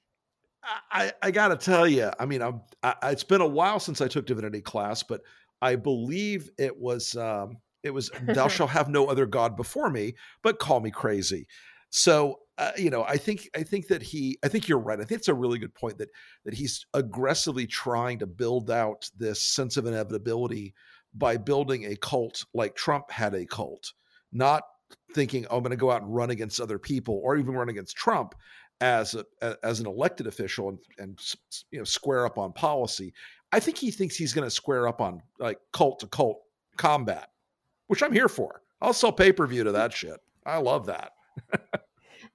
I, 0.92 1.12
I 1.22 1.32
got 1.32 1.50
to 1.50 1.58
tell 1.58 1.88
you, 1.88 2.12
I 2.20 2.26
mean, 2.26 2.42
I'm, 2.42 2.62
I, 2.84 2.96
it's 3.06 3.24
been 3.24 3.42
a 3.42 3.48
while 3.48 3.80
since 3.80 4.00
I 4.00 4.08
took 4.08 4.28
divinity 4.28 4.62
class, 4.62 5.04
but 5.04 5.22
I 5.62 5.76
believe 5.76 6.50
it 6.58 6.78
was 6.78 7.16
um, 7.16 7.58
it 7.84 7.92
was, 7.92 8.12
Thou 8.22 8.48
shalt 8.48 8.70
have 8.72 8.90
no 8.90 9.08
other 9.08 9.26
God 9.26 9.56
before 9.56 9.90
me, 9.90 10.16
but 10.44 10.60
call 10.60 10.80
me 10.80 10.92
crazy. 10.92 11.48
So 11.90 12.40
uh, 12.62 12.72
you 12.78 12.92
know, 12.92 13.04
I 13.06 13.18
think 13.18 13.50
I 13.56 13.64
think 13.64 13.88
that 13.88 14.04
he 14.04 14.38
I 14.44 14.48
think 14.48 14.68
you're 14.68 14.78
right. 14.78 15.00
I 15.00 15.04
think 15.04 15.18
it's 15.18 15.30
a 15.30 15.34
really 15.34 15.58
good 15.58 15.74
point 15.74 15.98
that 15.98 16.10
that 16.46 16.54
he's 16.54 16.86
aggressively 16.94 17.66
trying 17.66 18.20
to 18.20 18.28
build 18.28 18.70
out 18.70 19.10
this 19.18 19.42
sense 19.42 19.78
of 19.78 19.88
inevitability 19.88 20.76
by 21.16 21.38
building 21.38 21.86
a 21.86 21.96
cult 21.96 22.46
like 22.54 22.76
Trump 22.76 23.10
had 23.10 23.34
a 23.34 23.48
cult, 23.48 23.94
not 24.32 24.62
thinking, 25.16 25.48
oh, 25.50 25.58
I'm 25.58 25.64
going 25.64 25.72
to 25.72 25.76
go 25.76 25.90
out 25.90 26.04
and 26.04 26.14
run 26.14 26.30
against 26.30 26.62
other 26.62 26.78
people 26.78 27.20
or 27.24 27.36
even 27.36 27.56
run 27.56 27.70
against 27.70 27.98
Trump 27.98 28.36
as 28.80 29.16
a, 29.16 29.56
as 29.64 29.80
an 29.80 29.88
elected 29.88 30.28
official 30.28 30.70
and, 30.70 30.80
and 31.00 31.20
you 31.72 31.80
know 31.80 31.84
square 31.84 32.28
up 32.28 32.38
on 32.38 32.54
policy. 32.54 33.12
I 33.52 33.60
think 33.60 33.80
he 33.80 33.90
thinks 33.90 34.16
he's 34.16 34.34
going 34.34 34.46
to 34.46 34.52
square 34.52 34.88
up 34.88 35.02
on 35.02 35.24
like 35.40 35.58
cult 35.74 36.02
to 36.02 36.08
cult 36.08 36.44
combat, 36.78 37.31
which 37.92 38.02
I'm 38.02 38.14
here 38.14 38.30
for. 38.30 38.62
I'll 38.82 38.94
sell 38.94 39.12
pay 39.12 39.34
per 39.34 39.46
view 39.46 39.66
to 39.66 39.74
that 39.74 39.92
shit. 39.92 40.18
I 40.46 40.60
love 40.60 40.86
that. 40.86 41.12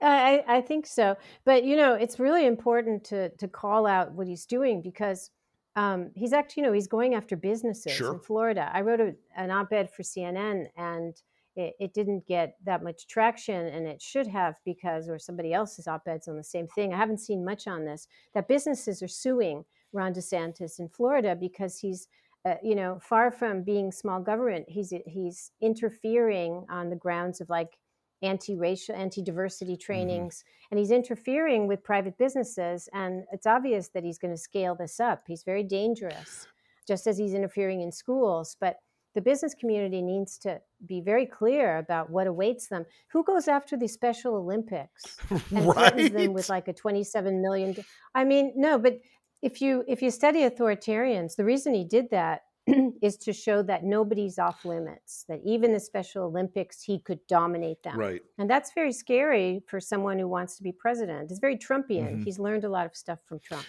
I, 0.03 0.45
I 0.47 0.61
think 0.61 0.87
so, 0.87 1.17
but 1.47 1.65
you 1.65 1.77
know, 1.77 1.95
it's 1.95 2.19
really 2.21 2.45
important 2.45 3.03
to 3.05 3.31
to 3.31 3.49
call 3.49 3.87
out 3.87 4.13
what 4.13 4.27
he's 4.27 4.45
doing 4.45 4.83
because 4.83 5.31
um, 5.77 6.11
he's 6.15 6.35
actually, 6.35 6.63
you 6.63 6.67
know, 6.69 6.75
he's 6.75 6.89
going 6.89 7.15
after 7.15 7.37
businesses 7.37 7.93
Sure. 7.93 8.13
in 8.13 8.21
Florida. 8.21 8.71
I 8.75 8.83
wrote 8.83 9.01
a, 9.01 9.15
an 9.35 9.51
op-ed 9.51 9.91
for 9.91 10.03
CNN, 10.03 10.67
and 10.77 11.15
it, 11.55 11.75
it 11.81 11.95
didn't 11.95 12.27
get 12.27 12.57
that 12.65 12.83
much 12.83 13.07
traction, 13.07 13.67
and 13.67 13.87
it 13.87 14.03
should 14.03 14.27
have 14.27 14.57
because, 14.67 15.09
or 15.09 15.19
somebody 15.19 15.55
else's 15.55 15.89
op-eds 15.89 16.29
on 16.29 16.37
the 16.37 16.45
same 16.45 16.67
thing. 16.69 16.93
I 16.93 16.99
haven't 16.99 17.21
seen 17.21 17.43
much 17.45 17.67
on 17.67 17.87
this. 17.87 18.09
That 18.35 18.49
businesses 18.49 19.03
are 19.03 19.09
suing 19.09 19.65
Ron 19.93 20.13
DeSantis 20.13 20.79
in 20.81 20.89
Florida 20.89 21.35
because 21.35 21.79
he's, 21.79 22.09
uh, 22.47 22.55
you 22.63 22.77
know, 22.77 22.99
far 23.03 23.33
from 23.33 23.63
being 23.63 23.91
small 23.91 24.21
government, 24.21 24.67
he's 24.69 24.93
he's 25.07 25.51
interfering 25.61 26.65
on 26.71 26.91
the 26.91 26.97
grounds 26.97 27.41
of 27.41 27.51
like 27.51 27.77
anti-racial, 28.23 28.95
anti-diversity 28.95 29.77
trainings, 29.77 30.45
and 30.71 30.79
he's 30.79 30.91
interfering 30.91 31.67
with 31.67 31.83
private 31.83 32.17
businesses. 32.17 32.89
And 32.93 33.25
it's 33.33 33.47
obvious 33.47 33.89
that 33.89 34.05
he's 34.05 34.19
going 34.19 34.33
to 34.33 34.41
scale 34.41 34.77
this 34.77 35.01
up. 35.01 35.25
He's 35.27 35.43
very 35.43 35.65
dangerous, 35.65 36.47
just 36.87 37.07
as 37.07 37.19
he's 37.19 37.35
interfering 37.35 37.81
in 37.81 37.91
schools. 37.91 38.57
But 38.61 38.77
the 39.17 39.23
business 39.23 39.55
community 39.55 40.03
needs 40.03 40.39
to 40.39 40.61
be 40.87 41.01
very 41.01 41.27
clear 41.27 41.79
about 41.79 42.11
what 42.11 42.27
awaits 42.27 42.69
them. 42.69 42.85
Who 43.13 43.25
goes 43.25 43.49
after 43.49 43.77
the 43.77 43.89
Special 43.89 44.37
Olympics 44.37 45.19
and 45.31 45.73
threatens 45.73 46.11
them 46.11 46.33
with 46.33 46.49
like 46.49 46.69
a 46.69 46.73
twenty-seven 46.73 47.43
million? 47.43 47.75
I 48.15 48.25
mean, 48.25 48.53
no, 48.55 48.79
but 48.79 49.01
if 49.43 49.61
you 49.61 49.85
if 49.87 50.03
you 50.03 50.11
study 50.11 50.41
authoritarians, 50.41 51.37
the 51.37 51.45
reason 51.45 51.75
he 51.75 51.85
did 51.85 52.11
that 52.11 52.43
is 53.03 53.17
to 53.19 53.33
show 53.33 53.63
that 53.63 53.85
nobody's 53.85 54.39
off 54.39 54.65
limits. 54.65 55.25
That 55.29 55.41
even 55.45 55.73
the 55.73 55.81
Special 55.81 56.25
Olympics, 56.25 56.83
he 56.83 56.99
could 56.99 57.21
dominate 57.29 57.83
them. 57.83 57.99
Right. 57.99 58.23
And 58.39 58.51
that's 58.51 58.73
very 58.73 58.93
scary 58.93 59.63
for 59.67 59.81
someone 59.81 60.19
who 60.19 60.29
wants 60.29 60.57
to 60.57 60.63
be 60.63 60.73
president. 60.73 61.31
It's 61.31 61.41
very 61.41 61.57
Trumpian. 61.57 62.17
Mhm. 62.17 62.25
He's 62.25 62.39
learned 62.39 62.65
a 62.65 62.69
lot 62.69 62.87
of 62.87 62.97
stuff 62.97 63.21
from 63.27 63.41
Trump. 63.41 63.65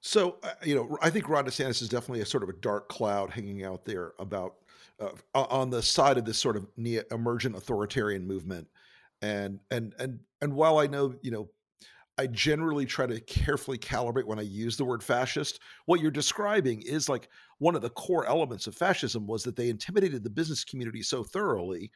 So, 0.00 0.38
uh, 0.42 0.54
you 0.64 0.74
know, 0.74 0.98
I 1.00 1.10
think 1.10 1.28
Ron 1.28 1.46
DeSantis 1.46 1.80
is 1.80 1.88
definitely 1.88 2.22
a 2.22 2.26
sort 2.26 2.42
of 2.42 2.48
a 2.48 2.54
dark 2.54 2.88
cloud 2.88 3.30
hanging 3.30 3.64
out 3.64 3.84
there 3.84 4.14
about 4.18 4.56
uh, 4.98 5.10
on 5.34 5.70
the 5.70 5.82
side 5.82 6.18
of 6.18 6.24
this 6.24 6.38
sort 6.38 6.56
of 6.56 6.66
emergent 7.10 7.56
authoritarian 7.56 8.26
movement. 8.26 8.68
And 9.22 9.60
and 9.70 9.94
and 9.98 10.20
and 10.40 10.54
while 10.54 10.78
I 10.78 10.88
know, 10.88 11.14
you 11.22 11.30
know, 11.30 11.48
I 12.22 12.28
generally 12.28 12.86
try 12.86 13.06
to 13.06 13.20
carefully 13.20 13.78
calibrate 13.78 14.26
when 14.26 14.38
I 14.38 14.42
use 14.42 14.76
the 14.76 14.84
word 14.84 15.02
fascist. 15.02 15.58
What 15.86 16.00
you're 16.00 16.12
describing 16.12 16.82
is 16.82 17.08
like 17.08 17.28
one 17.58 17.74
of 17.74 17.82
the 17.82 17.90
core 17.90 18.26
elements 18.26 18.68
of 18.68 18.76
fascism 18.76 19.26
was 19.26 19.42
that 19.42 19.56
they 19.56 19.68
intimidated 19.68 20.22
the 20.22 20.30
business 20.30 20.64
community 20.64 21.02
so 21.02 21.24
thoroughly 21.24 21.90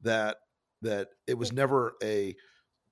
that 0.00 0.36
that 0.82 1.08
it 1.26 1.36
was 1.36 1.52
never 1.52 1.94
a 2.02 2.36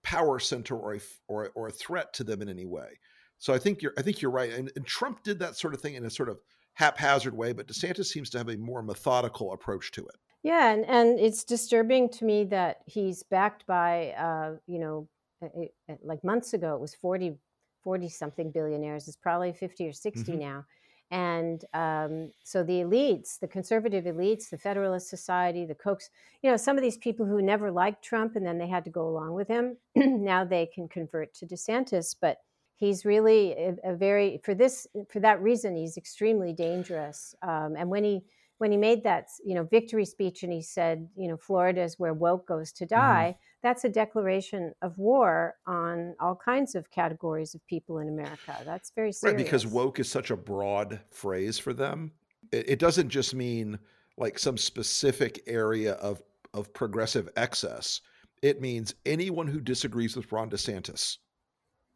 power 0.02 0.40
center 0.40 0.76
or 0.76 0.94
a 0.94 1.00
or, 1.28 1.44
a- 1.44 1.50
or 1.50 1.68
a 1.68 1.73
threat 1.73 2.12
to 2.14 2.25
them 2.25 2.42
in 2.42 2.49
any 2.49 2.66
way. 2.66 2.99
So 3.38 3.54
I 3.54 3.59
think 3.59 3.82
you're 3.82 3.94
I 3.97 4.02
think 4.02 4.20
you're 4.20 4.32
right. 4.32 4.52
And, 4.52 4.73
and 4.75 4.85
Trump 4.85 5.23
did 5.23 5.38
that 5.38 5.56
sort 5.56 5.75
of 5.75 5.80
thing 5.80 5.94
in 5.94 6.04
a 6.04 6.11
sort 6.11 6.28
of 6.28 6.40
haphazard 6.75 7.37
way, 7.37 7.52
but 7.52 7.68
DeSantis 7.68 8.06
seems 8.06 8.30
to 8.30 8.38
have 8.38 8.49
a 8.49 8.56
more 8.56 8.82
methodical 8.82 9.52
approach 9.52 9.92
to 9.92 10.02
it. 10.02 10.16
Yeah, 10.42 10.73
and, 10.73 10.85
and 10.87 11.20
it's 11.20 11.44
disturbing 11.44 12.09
to 12.11 12.25
me 12.25 12.44
that 12.44 12.78
he's 12.87 13.23
backed 13.23 13.66
by, 13.66 14.12
uh, 14.12 14.56
you 14.66 14.78
know, 14.78 15.09
uh, 15.42 15.47
uh, 15.88 15.97
like 16.02 16.23
months 16.25 16.52
ago, 16.52 16.75
it 16.75 16.80
was 16.80 16.94
40, 16.94 17.38
40 17.82 18.09
something 18.09 18.50
billionaires. 18.50 19.09
It's 19.09 19.16
probably 19.16 19.52
50 19.52 19.88
or 19.88 19.92
60 19.92 20.37
Mhm. 20.37 20.37
now. 20.37 20.64
And 21.12 21.64
um, 21.75 22.30
so 22.44 22.62
the 22.62 22.80
elites, 22.82 23.40
the 23.40 23.49
conservative 23.49 24.04
elites, 24.04 24.49
the 24.49 24.59
Federalist 24.59 25.09
Society, 25.09 25.66
the 25.66 25.75
Kochs, 25.75 26.09
you 26.40 26.50
know, 26.50 26.56
some 26.56 26.76
of 26.76 26.82
these 26.82 26.99
people 26.99 27.26
who 27.26 27.42
never 27.42 27.73
liked 27.73 28.04
Trump 28.04 28.37
and 28.37 28.47
then 28.47 28.59
they 28.59 28.68
had 28.68 28.85
to 28.85 28.90
go 28.90 29.09
along 29.09 29.35
with 29.35 29.49
him, 29.49 29.76
now 29.97 30.44
they 30.44 30.66
can 30.66 30.88
convert 30.88 31.35
to 31.35 31.47
DeSantis. 31.47 32.14
But 32.20 32.38
he's 32.76 33.04
really 33.04 33.52
a, 33.52 33.76
a 33.82 33.97
very, 33.97 34.40
for 34.44 34.54
this, 34.54 34.87
for 35.09 35.18
that 35.20 35.42
reason, 35.42 35.76
he's 35.76 35.97
extremely 35.97 36.52
dangerous. 36.52 37.35
Um, 37.42 37.75
and 37.76 37.90
when 37.90 38.04
he, 38.04 38.25
when 38.59 38.70
he 38.70 38.76
made 38.76 39.04
that 39.04 39.28
you 39.42 39.54
know 39.54 39.64
victory 39.64 40.04
speech 40.04 40.42
and 40.42 40.52
he 40.52 40.61
said 40.61 41.09
you 41.16 41.26
know 41.28 41.38
Florida 41.38 41.80
is 41.82 41.99
where 41.99 42.12
woke 42.12 42.47
goes 42.47 42.73
to 42.73 42.85
die 42.85 43.38
that's 43.62 43.85
a 43.85 43.88
declaration 43.88 44.75
of 44.83 44.97
war 44.99 45.57
on 45.67 46.14
all 46.21 46.35
kinds 46.37 46.75
of 46.75 46.90
categories 46.90 47.55
of 47.55 47.67
people 47.67 47.99
in 47.99 48.09
America 48.09 48.57
that's 48.64 48.90
very 48.90 49.12
serious 49.12 49.35
Right, 49.37 49.45
because 49.45 49.67
woke 49.67 49.99
is 50.00 50.09
such 50.09 50.31
a 50.31 50.37
broad 50.37 51.00
phrase 51.11 51.59
for 51.59 51.73
them. 51.73 52.12
It, 52.52 52.71
it 52.71 52.79
doesn't 52.79 53.11
just 53.11 53.35
mean 53.35 53.79
like 54.17 54.38
some 54.38 54.57
specific 54.57 55.43
area 55.47 55.95
of 55.95 56.23
of 56.55 56.73
progressive 56.73 57.29
excess. 57.37 58.00
It 58.43 58.61
means 58.61 58.95
anyone 59.07 59.47
who 59.47 59.61
disagrees 59.61 60.17
with 60.17 60.33
Ron 60.33 60.50
DeSantis. 60.50 61.19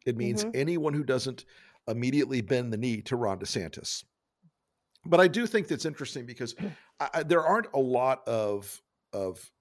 It 0.05 0.15
means 0.17 0.45
Mhm. 0.45 0.51
anyone 0.53 0.93
who 0.93 1.03
doesn't 1.03 1.45
immediately 1.87 2.41
bend 2.41 2.71
the 2.71 2.77
knee 2.77 3.01
to 3.03 3.15
Ron 3.15 3.39
DeSantis. 3.39 4.03
But 5.05 5.19
I 5.19 5.27
do 5.27 5.45
think 5.45 5.67
that's 5.67 5.85
interesting 5.85 6.25
because 6.25 6.55
I, 6.99 7.09
I, 7.15 7.23
there 7.23 7.43
aren't 7.43 7.67
a 7.73 7.79
lot 7.79 8.27
of 8.27 8.81
of 9.13 9.51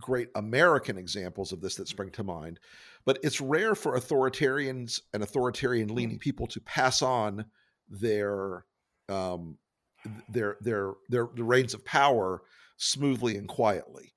great 0.00 0.28
American 0.34 0.96
examples 0.96 1.52
of 1.52 1.60
this 1.60 1.76
that 1.76 1.88
spring 1.88 2.10
to 2.10 2.24
mind. 2.24 2.60
But 3.04 3.18
it's 3.22 3.40
rare 3.40 3.74
for 3.74 3.96
authoritarians 3.96 5.00
and 5.12 5.22
authoritarian 5.22 5.94
leaning 5.94 6.18
people 6.18 6.46
to 6.48 6.60
pass 6.60 7.02
on 7.02 7.46
their 7.88 8.64
um, 9.08 9.58
their 10.28 10.56
their 10.60 10.94
their 11.08 11.28
the 11.34 11.44
reins 11.44 11.74
of 11.74 11.84
power 11.84 12.42
smoothly 12.76 13.36
and 13.36 13.48
quietly. 13.48 14.14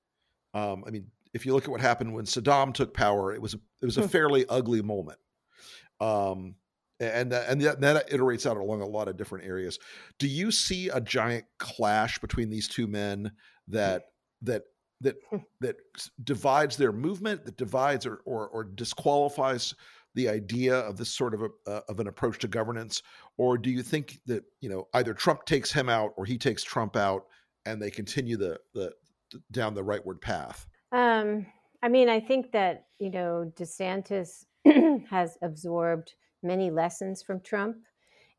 Um, 0.54 0.84
I 0.86 0.90
mean, 0.90 1.06
if 1.32 1.46
you 1.46 1.54
look 1.54 1.64
at 1.64 1.70
what 1.70 1.80
happened 1.80 2.14
when 2.14 2.24
Saddam 2.24 2.74
took 2.74 2.92
power, 2.92 3.32
it 3.32 3.40
was 3.40 3.54
a, 3.54 3.58
it 3.80 3.86
was 3.86 3.96
a 3.96 4.08
fairly 4.08 4.44
ugly 4.48 4.82
moment. 4.82 5.18
Um, 6.00 6.56
and 6.98 7.32
that, 7.32 7.48
and 7.48 7.60
that, 7.62 7.80
that 7.80 8.10
iterates 8.10 8.50
out 8.50 8.56
along 8.56 8.82
a 8.82 8.86
lot 8.86 9.08
of 9.08 9.16
different 9.16 9.46
areas. 9.46 9.78
Do 10.18 10.26
you 10.26 10.50
see 10.50 10.88
a 10.88 11.00
giant 11.00 11.46
clash 11.58 12.18
between 12.18 12.50
these 12.50 12.68
two 12.68 12.86
men 12.86 13.32
that 13.68 14.04
that 14.42 14.64
that 15.00 15.16
that 15.60 15.76
divides 16.24 16.76
their 16.76 16.92
movement, 16.92 17.44
that 17.44 17.56
divides 17.56 18.06
or 18.06 18.20
or, 18.24 18.48
or 18.48 18.64
disqualifies 18.64 19.74
the 20.14 20.28
idea 20.28 20.74
of 20.74 20.96
this 20.96 21.08
sort 21.10 21.34
of 21.34 21.42
a, 21.42 21.48
uh, 21.70 21.80
of 21.88 22.00
an 22.00 22.08
approach 22.08 22.38
to 22.40 22.48
governance, 22.48 23.02
or 23.36 23.56
do 23.56 23.70
you 23.70 23.82
think 23.82 24.20
that 24.26 24.44
you 24.60 24.68
know 24.68 24.88
either 24.94 25.14
Trump 25.14 25.44
takes 25.44 25.70
him 25.72 25.88
out 25.88 26.12
or 26.16 26.24
he 26.24 26.36
takes 26.36 26.62
Trump 26.62 26.96
out, 26.96 27.26
and 27.66 27.80
they 27.80 27.90
continue 27.90 28.36
the 28.36 28.58
the 28.74 28.92
down 29.52 29.74
the 29.74 29.84
rightward 29.84 30.20
path? 30.20 30.66
Um, 30.92 31.46
I 31.82 31.88
mean, 31.88 32.08
I 32.08 32.20
think 32.20 32.52
that 32.52 32.86
you 32.98 33.10
know 33.10 33.52
DeSantis 33.56 34.44
has 35.08 35.38
absorbed 35.42 36.14
many 36.42 36.70
lessons 36.70 37.22
from 37.22 37.40
Trump, 37.40 37.76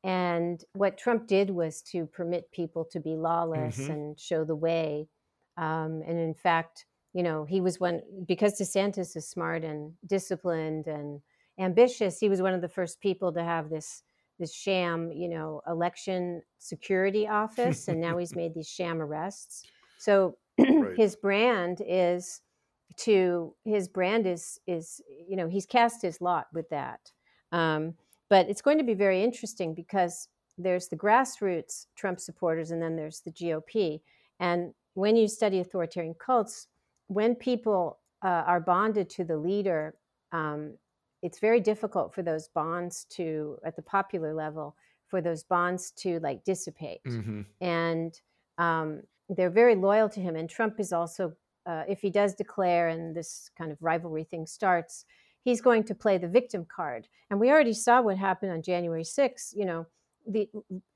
and 0.03 0.63
what 0.73 0.97
Trump 0.97 1.27
did 1.27 1.49
was 1.49 1.81
to 1.83 2.05
permit 2.05 2.51
people 2.51 2.83
to 2.91 2.99
be 2.99 3.15
lawless 3.15 3.79
Mhm. 3.79 3.89
and 3.89 4.19
show 4.19 4.43
the 4.43 4.55
way. 4.55 5.07
Um, 5.57 6.01
and 6.05 6.17
in 6.17 6.33
fact, 6.33 6.85
you 7.13 7.23
know, 7.23 7.45
he 7.45 7.61
was 7.61 7.79
one 7.79 8.01
because 8.25 8.59
DeSantis 8.59 9.15
is 9.15 9.27
smart 9.27 9.63
and 9.63 9.93
disciplined 10.05 10.87
and 10.87 11.21
ambitious. 11.59 12.19
He 12.19 12.29
was 12.29 12.41
one 12.41 12.53
of 12.53 12.61
the 12.61 12.69
first 12.69 13.01
people 13.01 13.33
to 13.33 13.43
have 13.43 13.69
this 13.69 14.03
this 14.39 14.53
sham, 14.55 15.11
you 15.11 15.29
know, 15.29 15.61
election 15.67 16.41
security 16.57 17.27
office, 17.27 17.87
and 17.87 18.01
now 18.01 18.17
he's 18.17 18.33
made 18.35 18.55
these 18.55 18.69
sham 18.69 19.01
arrests. 19.01 19.65
So 19.97 20.37
Right. 20.57 20.95
his 20.95 21.15
brand 21.15 21.81
is 21.85 22.41
to 22.97 23.55
his 23.63 23.87
brand 23.87 24.27
is 24.27 24.59
is 24.67 25.01
you 25.27 25.35
know 25.35 25.47
he's 25.47 25.65
cast 25.65 26.01
his 26.01 26.21
lot 26.21 26.47
with 26.53 26.69
that 26.69 27.11
um, 27.51 27.93
but 28.29 28.49
it's 28.49 28.61
going 28.61 28.77
to 28.77 28.83
be 28.83 28.93
very 28.93 29.23
interesting 29.23 29.73
because 29.73 30.27
there's 30.57 30.89
the 30.89 30.97
grassroots 30.97 31.87
trump 31.95 32.19
supporters 32.19 32.71
and 32.71 32.81
then 32.81 32.95
there's 32.95 33.21
the 33.21 33.31
gop 33.31 34.01
and 34.39 34.73
when 34.93 35.15
you 35.15 35.27
study 35.27 35.59
authoritarian 35.59 36.13
cults 36.13 36.67
when 37.07 37.35
people 37.35 37.99
uh, 38.23 38.43
are 38.45 38.59
bonded 38.59 39.09
to 39.09 39.23
the 39.23 39.37
leader 39.37 39.95
um, 40.31 40.73
it's 41.21 41.39
very 41.39 41.59
difficult 41.59 42.13
for 42.13 42.23
those 42.23 42.47
bonds 42.49 43.05
to 43.09 43.57
at 43.65 43.75
the 43.75 43.81
popular 43.81 44.33
level 44.33 44.75
for 45.07 45.21
those 45.21 45.43
bonds 45.43 45.91
to 45.91 46.19
like 46.19 46.43
dissipate 46.43 47.01
Mm-hmm. 47.05 47.41
and 47.61 48.19
um, 48.57 49.01
they're 49.35 49.49
very 49.49 49.75
loyal 49.75 50.09
to 50.09 50.19
him. 50.19 50.35
And 50.35 50.49
Trump 50.49 50.79
is 50.79 50.93
also, 50.93 51.33
uh, 51.65 51.83
if 51.87 52.01
he 52.01 52.09
does 52.09 52.35
declare 52.35 52.89
and 52.89 53.15
this 53.15 53.49
kind 53.57 53.71
of 53.71 53.77
rivalry 53.81 54.23
thing 54.23 54.45
starts, 54.45 55.05
he's 55.43 55.61
going 55.61 55.83
to 55.85 55.95
play 55.95 56.17
the 56.17 56.27
victim 56.27 56.65
card. 56.73 57.07
And 57.29 57.39
we 57.39 57.49
already 57.49 57.73
saw 57.73 58.01
what 58.01 58.17
happened 58.17 58.51
on 58.51 58.61
January 58.61 59.03
6th. 59.03 59.55
You 59.55 59.65
know, 59.65 59.87
the 60.27 60.49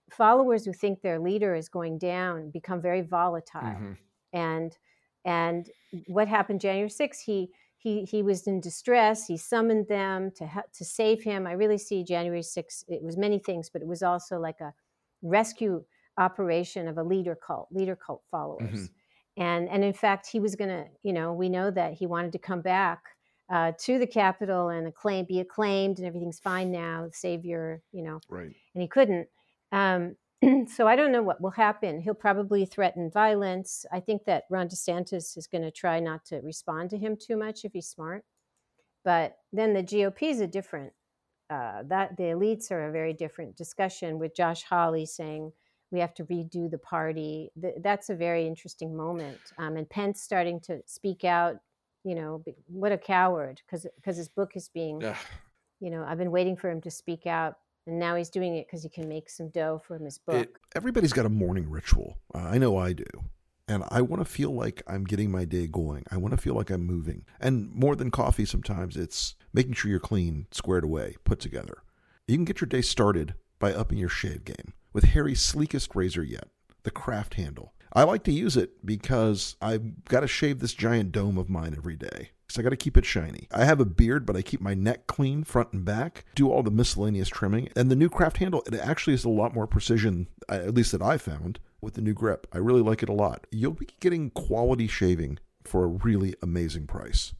followers 0.09 0.65
who 0.65 0.73
think 0.73 1.01
their 1.01 1.19
leader 1.19 1.55
is 1.55 1.69
going 1.69 1.97
down 1.97 2.49
become 2.51 2.81
very 2.81 3.01
volatile. 3.01 3.61
Mm-hmm. 3.61 3.93
And 4.33 4.77
and 5.23 5.69
what 6.07 6.27
happened 6.27 6.61
January 6.61 6.89
6th? 6.89 7.21
He 7.25 7.49
he 7.77 8.03
he 8.03 8.21
was 8.21 8.47
in 8.47 8.59
distress. 8.59 9.25
He 9.25 9.37
summoned 9.37 9.87
them 9.87 10.31
to 10.37 10.49
to 10.73 10.85
save 10.85 11.23
him. 11.23 11.47
I 11.47 11.53
really 11.53 11.77
see 11.77 12.03
January 12.03 12.41
6th. 12.41 12.83
It 12.87 13.03
was 13.03 13.17
many 13.17 13.39
things, 13.39 13.69
but 13.69 13.81
it 13.81 13.87
was 13.87 14.03
also 14.03 14.39
like 14.39 14.61
a 14.61 14.73
rescue 15.21 15.83
operation 16.17 16.87
of 16.87 16.97
a 16.97 17.03
leader 17.03 17.35
cult, 17.35 17.67
leader 17.71 17.95
cult 17.95 18.23
followers. 18.31 18.89
Mm-hmm. 18.89 19.41
And 19.41 19.69
and 19.69 19.83
in 19.83 19.93
fact, 19.93 20.27
he 20.27 20.39
was 20.39 20.55
going 20.55 20.69
to, 20.69 20.85
you 21.03 21.11
know, 21.11 21.33
we 21.33 21.49
know 21.49 21.69
that 21.71 21.93
he 21.93 22.07
wanted 22.07 22.31
to 22.33 22.39
come 22.39 22.61
back 22.61 23.01
uh, 23.51 23.73
to 23.79 23.99
the 23.99 24.07
Capitol 24.07 24.69
and 24.69 24.87
acclaim, 24.87 25.25
be 25.25 25.39
acclaimed, 25.39 25.97
and 25.97 26.07
everything's 26.07 26.39
fine 26.39 26.71
now, 26.71 27.07
savior, 27.11 27.81
you 27.91 28.03
know. 28.03 28.19
Right. 28.29 28.55
And 28.73 28.81
he 28.81 28.87
couldn't. 28.87 29.27
Um, 29.75 30.15
so 30.67 30.87
I 30.87 30.95
don't 30.95 31.11
know 31.11 31.21
what 31.21 31.41
will 31.41 31.51
happen. 31.51 31.99
He'll 31.99 32.13
probably 32.13 32.65
threaten 32.65 33.11
violence. 33.11 33.85
I 33.91 33.99
think 33.99 34.23
that 34.25 34.45
Ron 34.49 34.69
DeSantis 34.69 35.37
is 35.37 35.47
going 35.47 35.63
to 35.63 35.71
try 35.71 35.99
not 35.99 36.25
to 36.25 36.37
respond 36.37 36.89
to 36.91 36.97
him 36.97 37.17
too 37.17 37.35
much 37.35 37.65
if 37.65 37.73
he's 37.73 37.87
smart. 37.87 38.23
But 39.03 39.37
then 39.51 39.73
the 39.73 39.83
GOP 39.83 40.23
is 40.23 40.39
a 40.39 40.47
different. 40.47 40.93
Uh, 41.49 41.83
that 41.83 42.17
the 42.17 42.23
elites 42.23 42.71
are 42.71 42.87
a 42.87 42.91
very 42.91 43.13
different 43.13 43.55
discussion 43.55 44.17
with 44.17 44.35
Josh 44.35 44.63
Hawley 44.63 45.05
saying 45.05 45.51
we 45.91 45.99
have 45.99 46.15
to 46.15 46.25
redo 46.25 46.71
the 46.71 46.79
party. 46.79 47.51
Th- 47.61 47.75
that's 47.83 48.09
a 48.09 48.15
very 48.15 48.47
interesting 48.47 48.95
moment. 48.95 49.37
Um, 49.59 49.77
and 49.77 49.87
Pence 49.87 50.21
starting 50.21 50.59
to 50.61 50.81
speak 50.87 51.23
out. 51.23 51.57
You 52.03 52.15
know, 52.15 52.43
what 52.67 52.91
a 52.91 52.97
coward 52.97 53.61
because 53.65 53.85
because 53.95 54.17
his 54.17 54.29
book 54.29 54.53
is 54.55 54.69
being. 54.69 55.01
Yeah. 55.01 55.17
You 55.81 55.91
know, 55.91 56.05
I've 56.07 56.17
been 56.17 56.31
waiting 56.31 56.55
for 56.55 56.69
him 56.69 56.81
to 56.81 56.89
speak 56.89 57.27
out 57.27 57.55
and 57.87 57.99
now 57.99 58.15
he's 58.15 58.29
doing 58.29 58.55
it 58.55 58.67
because 58.67 58.83
he 58.83 58.89
can 58.89 59.07
make 59.07 59.29
some 59.29 59.49
dough 59.49 59.81
from 59.85 60.03
his 60.03 60.17
book. 60.17 60.35
It, 60.35 60.55
everybody's 60.75 61.13
got 61.13 61.25
a 61.25 61.29
morning 61.29 61.69
ritual. 61.69 62.17
Uh, 62.33 62.39
I 62.39 62.57
know 62.57 62.77
I 62.77 62.93
do. 62.93 63.05
And 63.67 63.83
I 63.89 64.01
want 64.01 64.21
to 64.21 64.31
feel 64.31 64.51
like 64.51 64.83
I'm 64.87 65.05
getting 65.05 65.31
my 65.31 65.43
day 65.43 65.65
going. 65.65 66.03
I 66.11 66.17
want 66.17 66.33
to 66.33 66.37
feel 66.37 66.53
like 66.53 66.69
I'm 66.69 66.85
moving. 66.85 67.25
And 67.39 67.71
more 67.73 67.95
than 67.95 68.11
coffee, 68.11 68.45
sometimes 68.45 68.95
it's 68.95 69.35
making 69.53 69.73
sure 69.73 69.89
you're 69.89 69.99
clean, 69.99 70.45
squared 70.51 70.83
away, 70.83 71.15
put 71.23 71.39
together. 71.39 71.81
You 72.27 72.37
can 72.37 72.45
get 72.45 72.61
your 72.61 72.67
day 72.67 72.81
started 72.81 73.33
by 73.57 73.73
upping 73.73 73.97
your 73.97 74.09
shave 74.09 74.45
game 74.45 74.73
with 74.93 75.05
Harry's 75.05 75.41
sleekest 75.41 75.95
razor 75.95 76.23
yet, 76.23 76.47
the 76.83 76.91
craft 76.91 77.35
handle. 77.35 77.73
I 77.93 78.03
like 78.03 78.23
to 78.25 78.31
use 78.31 78.55
it 78.55 78.85
because 78.85 79.55
I've 79.61 80.05
got 80.05 80.19
to 80.19 80.27
shave 80.27 80.59
this 80.59 80.73
giant 80.73 81.11
dome 81.11 81.37
of 81.37 81.49
mine 81.49 81.73
every 81.77 81.95
day. 81.95 82.31
So 82.55 82.61
I 82.61 82.63
got 82.63 82.69
to 82.69 82.77
keep 82.77 82.95
it 82.95 83.03
shiny. 83.03 83.49
I 83.51 83.65
have 83.65 83.81
a 83.81 83.85
beard, 83.85 84.25
but 84.25 84.37
I 84.37 84.41
keep 84.41 84.61
my 84.61 84.73
neck 84.73 85.07
clean 85.07 85.43
front 85.43 85.73
and 85.73 85.83
back, 85.83 86.23
do 86.35 86.49
all 86.49 86.63
the 86.63 86.71
miscellaneous 86.71 87.27
trimming. 87.27 87.67
And 87.75 87.91
the 87.91 87.97
new 87.97 88.07
craft 88.07 88.37
handle, 88.37 88.63
it 88.65 88.75
actually 88.75 89.13
is 89.13 89.25
a 89.25 89.29
lot 89.29 89.53
more 89.53 89.67
precision, 89.67 90.29
uh, 90.47 90.53
at 90.53 90.73
least 90.73 90.93
that 90.93 91.01
I 91.01 91.17
found, 91.17 91.59
with 91.81 91.95
the 91.95 92.01
new 92.01 92.13
grip. 92.13 92.47
I 92.53 92.59
really 92.59 92.81
like 92.81 93.03
it 93.03 93.09
a 93.09 93.13
lot. 93.13 93.45
You'll 93.51 93.73
be 93.73 93.89
getting 93.99 94.29
quality 94.29 94.87
shaving 94.87 95.39
for 95.65 95.83
a 95.83 95.87
really 95.87 96.33
amazing 96.41 96.87
price. 96.87 97.33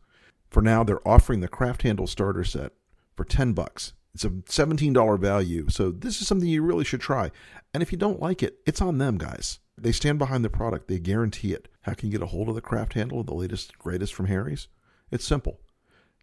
For 0.50 0.62
now, 0.62 0.84
they're 0.84 1.08
offering 1.08 1.40
the 1.40 1.48
craft 1.48 1.84
handle 1.84 2.08
starter 2.08 2.44
set 2.44 2.74
for 3.16 3.24
10 3.24 3.54
bucks. 3.54 3.94
It's 4.16 4.26
a 4.26 4.32
$17 4.32 5.18
value, 5.18 5.70
so 5.70 5.92
this 5.92 6.20
is 6.20 6.28
something 6.28 6.50
you 6.50 6.62
really 6.62 6.84
should 6.84 7.00
try. 7.00 7.32
And 7.74 7.82
if 7.82 7.94
you 7.94 7.98
don't 7.98 8.22
like 8.22 8.44
it, 8.44 8.58
it's 8.66 8.82
on 8.82 8.98
them, 8.98 9.18
guys. 9.18 9.60
They 9.78 9.94
stand 9.94 10.20
behind 10.20 10.44
the 10.44 10.50
product. 10.50 10.90
They 10.90 11.00
guarantee 11.00 11.54
it. 11.54 11.70
How 11.84 11.94
can 11.94 12.10
you 12.10 12.18
get 12.18 12.24
a 12.24 12.32
hold 12.32 12.50
of 12.50 12.56
the 12.56 12.62
craft 12.62 12.96
handle, 12.96 13.24
the 13.24 13.34
latest, 13.34 13.80
greatest 13.80 14.14
from 14.14 14.26
Harry's? 14.26 14.68
It's 15.12 15.26
simple. 15.26 15.60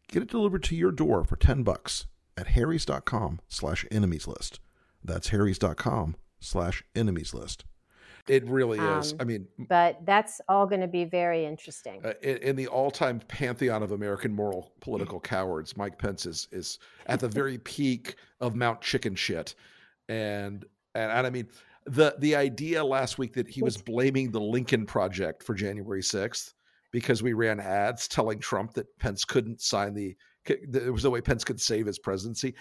Get 0.09 0.23
it 0.23 0.31
delivered 0.31 0.63
to 0.65 0.77
your 0.77 0.93
door 0.93 1.25
for 1.25 1.37
10 1.37 1.63
bucks 1.63 2.07
at 2.37 2.49
harrys.com 2.49 3.41
slash 3.49 3.87
enemies 3.91 4.27
list. 4.27 4.61
That's 5.05 5.29
harrys.com 5.29 6.17
slash 6.41 6.85
enemies 6.95 7.35
list. 7.35 7.65
It 8.29 8.47
really 8.47 8.79
is. 8.79 9.13
Um, 9.13 9.19
I 9.21 9.25
mean, 9.25 9.49
but 9.69 9.99
that's 10.05 10.41
all 10.49 10.67
going 10.67 10.81
to 10.81 10.87
be 10.87 11.05
very 11.05 11.45
interesting. 11.45 12.01
Uh, 12.05 12.13
in, 12.23 12.37
in, 12.39 12.57
the 12.57 12.69
all-time 12.69 13.21
pantheon 13.27 13.83
of 13.83 13.91
American 13.91 14.33
moral 14.33 14.73
political 14.81 15.19
cowards, 15.19 15.77
Mike 15.77 15.99
Pence 15.99 16.25
is 16.25 16.47
is 16.53 16.79
at 17.07 17.19
the 17.19 17.29
very 17.29 17.59
peak 17.65 18.15
of 18.41 18.55
Mount 18.55 18.81
Chicken 18.81 19.17
shit, 19.17 19.57
and 20.09 20.65
and, 20.95 21.11
and 21.11 21.27
I 21.27 21.31
mean 21.31 21.49
the 21.87 22.15
the 22.21 22.37
idea 22.37 22.85
last 22.85 23.19
week 23.19 23.33
that 23.35 23.49
he 23.49 23.61
was 23.61 23.77
blaming 23.83 24.31
the 24.31 24.41
Lincoln 24.41 24.87
Project 24.87 25.43
for 25.43 25.55
January 25.55 26.03
sixth 26.03 26.55
because 26.93 27.23
we 27.23 27.33
ran 27.33 27.59
ads 27.59 28.07
telling 28.07 28.39
Trump 28.39 28.75
that 28.75 28.87
Pence 28.99 29.25
couldn't 29.25 29.61
sign 29.61 29.95
the 29.95 30.17
there 30.69 30.93
was 30.93 31.05
no 31.05 31.11
way 31.11 31.21
Pence 31.21 31.45
could 31.45 31.61
save 31.61 31.87
his 31.87 31.99
presidency. 31.99 32.55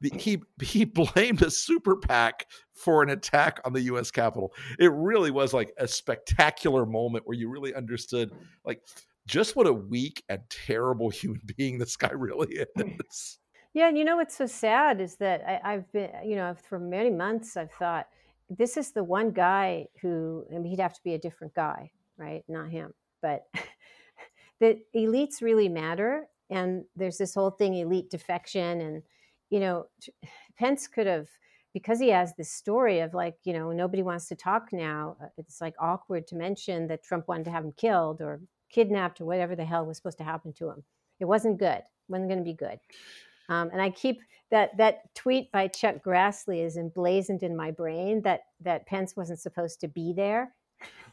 He 0.00 0.42
he 0.62 0.84
blamed 0.84 1.42
a 1.42 1.50
super 1.50 1.96
PAC 1.96 2.46
for 2.74 3.02
an 3.02 3.10
attack 3.10 3.60
on 3.64 3.72
the 3.72 3.82
U.S. 3.82 4.10
Capitol. 4.10 4.52
It 4.78 4.92
really 4.92 5.30
was 5.30 5.54
like 5.54 5.72
a 5.78 5.88
spectacular 5.88 6.84
moment 6.84 7.26
where 7.26 7.36
you 7.36 7.48
really 7.48 7.74
understood 7.74 8.32
like 8.64 8.82
just 9.26 9.56
what 9.56 9.66
a 9.66 9.72
weak 9.72 10.22
and 10.28 10.40
terrible 10.50 11.10
human 11.10 11.40
being 11.56 11.78
this 11.78 11.96
guy 11.96 12.12
really 12.12 12.66
is. 12.76 13.38
Yeah, 13.74 13.88
and 13.88 13.98
you 13.98 14.04
know 14.04 14.16
what's 14.16 14.36
so 14.36 14.46
sad 14.46 15.00
is 15.00 15.16
that 15.16 15.60
I, 15.62 15.72
have 15.72 15.92
been, 15.92 16.10
you 16.24 16.36
know, 16.36 16.54
for 16.68 16.78
many 16.78 17.10
months 17.10 17.58
I've 17.58 17.72
thought 17.72 18.06
this 18.48 18.78
is 18.78 18.92
the 18.92 19.04
one 19.04 19.32
guy 19.32 19.86
who 20.00 20.44
I 20.50 20.54
mean, 20.54 20.64
he'd 20.64 20.80
have 20.80 20.94
to 20.94 21.02
be 21.04 21.14
a 21.14 21.18
different 21.18 21.54
guy, 21.54 21.90
right? 22.16 22.42
Not 22.48 22.70
him, 22.70 22.94
but 23.20 23.44
that 24.60 24.78
elites 24.94 25.40
really 25.40 25.68
matter. 25.68 26.26
And 26.50 26.84
there's 26.94 27.18
this 27.18 27.34
whole 27.34 27.50
thing, 27.50 27.74
elite 27.74 28.10
defection. 28.10 28.80
And, 28.80 29.02
you 29.50 29.60
know, 29.60 29.86
Pence 30.58 30.86
could 30.86 31.06
have, 31.06 31.28
because 31.74 32.00
he 32.00 32.08
has 32.08 32.34
this 32.34 32.50
story 32.50 33.00
of 33.00 33.12
like, 33.12 33.36
you 33.44 33.52
know, 33.52 33.70
nobody 33.72 34.02
wants 34.02 34.28
to 34.28 34.36
talk 34.36 34.72
now. 34.72 35.16
Uh, 35.22 35.26
it's 35.36 35.60
like 35.60 35.74
awkward 35.78 36.26
to 36.28 36.36
mention 36.36 36.86
that 36.88 37.02
Trump 37.02 37.28
wanted 37.28 37.44
to 37.44 37.50
have 37.50 37.64
him 37.64 37.72
killed 37.76 38.22
or 38.22 38.40
kidnapped 38.70 39.20
or 39.20 39.26
whatever 39.26 39.54
the 39.54 39.64
hell 39.64 39.84
was 39.84 39.98
supposed 39.98 40.18
to 40.18 40.24
happen 40.24 40.52
to 40.54 40.70
him. 40.70 40.82
It 41.20 41.26
wasn't 41.26 41.58
good. 41.58 41.78
It 41.78 42.08
wasn't 42.08 42.28
going 42.28 42.38
to 42.38 42.44
be 42.44 42.54
good. 42.54 42.78
Um, 43.48 43.70
and 43.72 43.80
I 43.80 43.90
keep 43.90 44.20
that 44.50 44.76
that 44.76 45.14
tweet 45.14 45.50
by 45.52 45.68
Chuck 45.68 45.96
Grassley 46.04 46.64
is 46.64 46.76
emblazoned 46.76 47.42
in 47.42 47.56
my 47.56 47.70
brain 47.70 48.22
that 48.22 48.42
that 48.60 48.86
Pence 48.86 49.16
wasn't 49.16 49.40
supposed 49.40 49.80
to 49.80 49.88
be 49.88 50.12
there. 50.12 50.52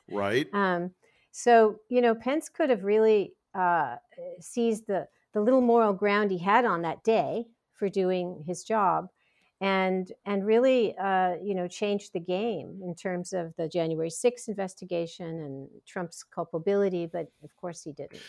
Right. 0.09 0.47
um, 0.53 0.91
so, 1.33 1.79
you 1.89 1.99
know, 1.99 2.13
Pence 2.13 2.47
could 2.47 2.69
have 2.69 2.83
really 2.83 3.33
uh, 3.55 3.95
seized 4.39 4.85
the, 4.87 5.07
the 5.33 5.41
little 5.41 5.61
moral 5.61 5.91
ground 5.91 6.29
he 6.29 6.37
had 6.37 6.63
on 6.63 6.83
that 6.83 7.03
day 7.03 7.45
for 7.73 7.89
doing 7.89 8.43
his 8.45 8.63
job 8.63 9.07
and 9.59 10.11
and 10.25 10.45
really 10.45 10.95
uh, 10.97 11.35
you 11.41 11.55
know 11.55 11.67
changed 11.67 12.13
the 12.13 12.19
game 12.19 12.81
in 12.83 12.93
terms 12.93 13.33
of 13.33 13.53
the 13.57 13.67
January 13.67 14.09
6th 14.09 14.47
investigation 14.47 15.25
and 15.25 15.69
Trump's 15.87 16.23
culpability 16.23 17.07
but 17.07 17.27
of 17.43 17.55
course 17.55 17.81
he 17.81 17.93
didn't. 17.93 18.19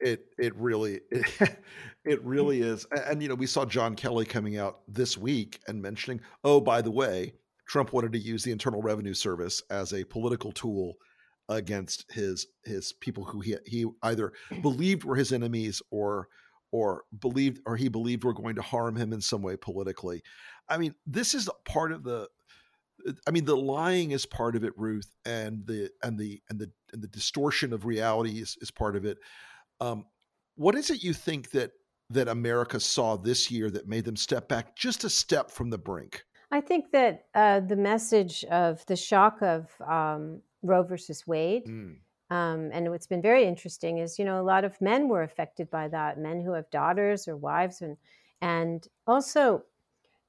It 0.00 0.26
it 0.38 0.54
really 0.54 1.00
it, 1.10 1.56
it 2.04 2.22
really 2.22 2.60
is. 2.60 2.86
And 3.06 3.22
you 3.22 3.28
know 3.28 3.34
we 3.34 3.46
saw 3.46 3.64
John 3.64 3.96
Kelly 3.96 4.24
coming 4.24 4.58
out 4.58 4.80
this 4.86 5.16
week 5.16 5.60
and 5.66 5.80
mentioning 5.80 6.20
oh 6.44 6.60
by 6.60 6.82
the 6.82 6.90
way 6.90 7.32
Trump 7.66 7.92
wanted 7.92 8.12
to 8.12 8.18
use 8.18 8.44
the 8.44 8.52
Internal 8.52 8.82
Revenue 8.82 9.14
Service 9.14 9.62
as 9.70 9.94
a 9.94 10.04
political 10.04 10.52
tool 10.52 10.94
against 11.48 12.10
his 12.10 12.46
his 12.64 12.92
people 12.92 13.24
who 13.24 13.40
he 13.40 13.56
he 13.66 13.86
either 14.02 14.32
believed 14.62 15.04
were 15.04 15.16
his 15.16 15.32
enemies 15.32 15.82
or 15.90 16.28
or 16.70 17.04
believed 17.18 17.60
or 17.66 17.76
he 17.76 17.88
believed 17.88 18.24
were 18.24 18.32
going 18.32 18.54
to 18.56 18.62
harm 18.62 18.96
him 18.96 19.12
in 19.12 19.20
some 19.20 19.42
way 19.42 19.56
politically. 19.56 20.22
I 20.68 20.78
mean, 20.78 20.94
this 21.06 21.34
is 21.34 21.48
part 21.64 21.92
of 21.92 22.02
the 22.02 22.28
I 23.26 23.30
mean, 23.30 23.44
the 23.44 23.56
lying 23.56 24.12
is 24.12 24.26
part 24.26 24.56
of 24.56 24.64
it, 24.64 24.72
Ruth, 24.76 25.14
and 25.24 25.66
the 25.66 25.90
and 26.02 26.18
the 26.18 26.40
and 26.48 26.58
the 26.58 26.70
and 26.92 27.02
the 27.02 27.08
distortion 27.08 27.72
of 27.72 27.84
reality 27.84 28.40
is, 28.40 28.56
is 28.60 28.70
part 28.70 28.96
of 28.96 29.04
it. 29.04 29.18
Um, 29.80 30.06
what 30.56 30.74
is 30.74 30.90
it 30.90 31.02
you 31.02 31.12
think 31.12 31.50
that 31.50 31.72
that 32.10 32.28
America 32.28 32.78
saw 32.78 33.16
this 33.16 33.50
year 33.50 33.70
that 33.70 33.88
made 33.88 34.04
them 34.04 34.16
step 34.16 34.48
back 34.48 34.76
just 34.76 35.04
a 35.04 35.10
step 35.10 35.50
from 35.50 35.70
the 35.70 35.78
brink? 35.78 36.22
I 36.50 36.60
think 36.60 36.92
that 36.92 37.24
uh, 37.34 37.60
the 37.60 37.76
message 37.76 38.44
of 38.44 38.84
the 38.86 38.96
shock 38.96 39.40
of 39.42 39.68
um, 39.88 40.42
Roe 40.62 40.82
versus 40.82 41.26
Wade. 41.26 41.66
Mm. 41.66 41.96
Um, 42.30 42.70
and 42.72 42.88
what's 42.88 43.06
been 43.06 43.20
very 43.20 43.44
interesting 43.44 43.98
is, 43.98 44.18
you 44.18 44.24
know, 44.24 44.40
a 44.40 44.42
lot 44.42 44.64
of 44.64 44.80
men 44.80 45.08
were 45.08 45.22
affected 45.22 45.70
by 45.70 45.88
that, 45.88 46.18
men 46.18 46.40
who 46.40 46.52
have 46.52 46.70
daughters 46.70 47.28
or 47.28 47.36
wives, 47.36 47.82
and 47.82 47.96
and 48.40 48.88
also 49.06 49.64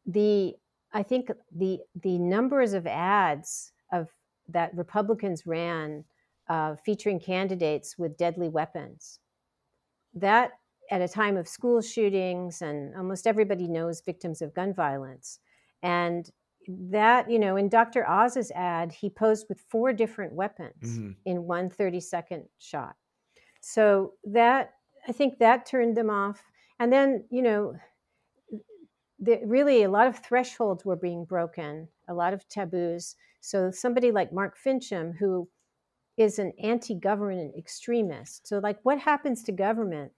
the 0.06 0.56
I 0.92 1.04
think 1.04 1.32
the 1.56 1.80
the 2.02 2.18
numbers 2.18 2.74
of 2.74 2.86
ads 2.86 3.72
of 3.92 4.10
that 4.50 4.76
Republicans 4.76 5.48
ran 5.48 6.04
uh, 6.50 6.76
featuring 6.76 7.20
candidates 7.20 7.98
with 7.98 8.18
deadly 8.18 8.50
weapons. 8.50 9.20
That 10.14 10.52
at 10.92 11.02
a 11.02 11.08
time 11.08 11.38
of 11.38 11.48
school 11.48 11.82
shootings, 11.82 12.62
and 12.62 12.96
almost 12.96 13.26
everybody 13.26 13.68
knows 13.68 14.02
victims 14.02 14.42
of 14.42 14.54
gun 14.54 14.74
violence, 14.74 15.40
and 15.82 16.30
that 16.68 17.30
you 17.30 17.40
know 17.40 17.56
in 17.56 17.70
dr 17.70 18.10
oz's 18.10 18.52
ad 18.52 18.92
he 18.92 19.10
posed 19.10 19.46
with 19.50 19.60
four 19.70 19.94
different 19.94 20.34
weapons 20.34 20.98
mm-hmm. 20.98 21.12
in 21.26 21.44
one 21.44 21.70
30 21.70 22.00
second 22.00 22.44
shot. 22.60 22.96
So 23.62 24.14
that 24.26 24.74
i 25.08 25.12
think 25.12 25.40
that 25.40 25.66
turned 25.66 25.98
them 25.98 26.10
off. 26.10 26.44
And 26.80 26.92
then 26.92 27.26
you 27.30 27.42
know 27.42 27.76
the, 29.20 29.40
really 29.46 29.84
a 29.84 29.90
lot 29.90 30.08
of 30.08 30.20
thresholds 30.20 30.84
were 30.84 30.96
being 30.96 31.26
broken 31.26 31.88
a 32.10 32.14
lot 32.14 32.34
of 32.34 32.48
taboos. 32.50 33.16
So 33.42 33.72
somebody 33.72 34.12
like 34.12 34.34
mark 34.34 34.58
finchem 34.58 35.18
who 35.18 35.48
is 36.18 36.38
an 36.40 36.54
anti-government 36.62 37.56
extremist 37.58 38.48
so 38.48 38.60
like 38.60 38.78
what 38.84 39.00
happens 39.00 39.44
to 39.44 39.52
government 39.52 40.12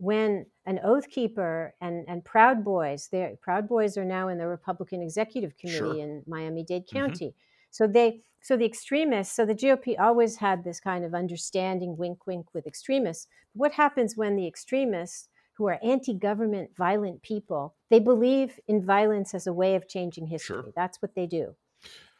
when 0.00 0.46
an 0.64 0.80
oath 0.82 1.10
keeper 1.10 1.74
and, 1.82 2.06
and 2.08 2.24
proud 2.24 2.64
boys 2.64 3.08
their 3.12 3.36
proud 3.42 3.68
boys 3.68 3.98
are 3.98 4.04
now 4.04 4.28
in 4.28 4.38
the 4.38 4.46
republican 4.46 5.02
executive 5.02 5.56
committee 5.58 5.78
sure. 5.78 5.98
in 5.98 6.22
miami-dade 6.26 6.86
mm-hmm. 6.86 6.98
county 6.98 7.26
mm-hmm. 7.26 7.70
so 7.70 7.86
they 7.86 8.20
so 8.40 8.56
the 8.56 8.64
extremists 8.64 9.36
so 9.36 9.44
the 9.44 9.54
gop 9.54 10.00
always 10.00 10.36
had 10.36 10.64
this 10.64 10.80
kind 10.80 11.04
of 11.04 11.14
understanding 11.14 11.98
wink 11.98 12.26
wink 12.26 12.46
with 12.54 12.66
extremists 12.66 13.26
what 13.52 13.72
happens 13.72 14.16
when 14.16 14.36
the 14.36 14.46
extremists 14.46 15.28
who 15.52 15.66
are 15.66 15.78
anti-government 15.82 16.70
violent 16.78 17.20
people 17.22 17.74
they 17.90 18.00
believe 18.00 18.58
in 18.68 18.82
violence 18.82 19.34
as 19.34 19.46
a 19.46 19.52
way 19.52 19.74
of 19.74 19.86
changing 19.86 20.26
history 20.26 20.62
sure. 20.62 20.72
that's 20.74 21.02
what 21.02 21.14
they 21.14 21.26
do 21.26 21.54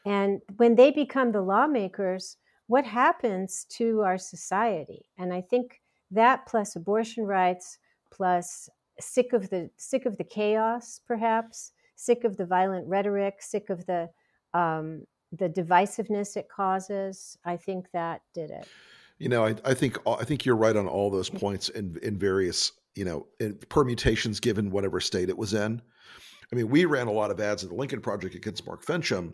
and 0.05 0.39
when 0.57 0.75
they 0.75 0.91
become 0.91 1.31
the 1.31 1.41
lawmakers 1.41 2.37
what 2.67 2.85
happens 2.85 3.65
to 3.69 4.01
our 4.01 4.19
society 4.19 5.03
and 5.17 5.33
i 5.33 5.41
think 5.41 5.81
that 6.11 6.45
plus 6.45 6.75
abortion 6.75 7.25
rights 7.25 7.77
plus 8.11 8.69
sick 8.99 9.33
of 9.33 9.49
the 9.49 9.69
sick 9.77 10.05
of 10.05 10.17
the 10.17 10.23
chaos 10.23 10.99
perhaps 11.07 11.71
sick 11.95 12.23
of 12.23 12.37
the 12.37 12.45
violent 12.45 12.87
rhetoric 12.87 13.35
sick 13.39 13.69
of 13.69 13.85
the 13.85 14.09
um, 14.53 15.03
the 15.31 15.49
divisiveness 15.49 16.35
it 16.35 16.47
causes 16.49 17.37
i 17.45 17.55
think 17.55 17.87
that 17.93 18.21
did 18.33 18.51
it. 18.51 18.67
You 19.17 19.29
know 19.29 19.45
i, 19.45 19.55
I 19.63 19.73
think 19.73 19.97
i 20.05 20.23
think 20.23 20.45
you're 20.45 20.55
right 20.55 20.75
on 20.75 20.87
all 20.87 21.09
those 21.09 21.29
points 21.43 21.69
in 21.69 21.97
in 22.03 22.17
various 22.17 22.73
you 22.95 23.05
know 23.05 23.27
permutations 23.69 24.39
given 24.39 24.71
whatever 24.71 24.99
state 24.99 25.29
it 25.29 25.37
was 25.37 25.53
in. 25.53 25.81
I 26.51 26.55
mean 26.55 26.69
we 26.69 26.85
ran 26.85 27.07
a 27.07 27.11
lot 27.11 27.31
of 27.31 27.39
ads 27.39 27.63
at 27.63 27.69
the 27.69 27.75
lincoln 27.75 28.01
project 28.01 28.35
against 28.35 28.67
mark 28.67 28.85
finchem 28.85 29.33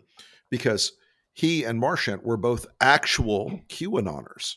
because 0.50 0.92
he 1.32 1.64
and 1.64 1.78
marchant 1.78 2.24
were 2.24 2.36
both 2.36 2.66
actual 2.80 3.60
qanoners 3.68 4.56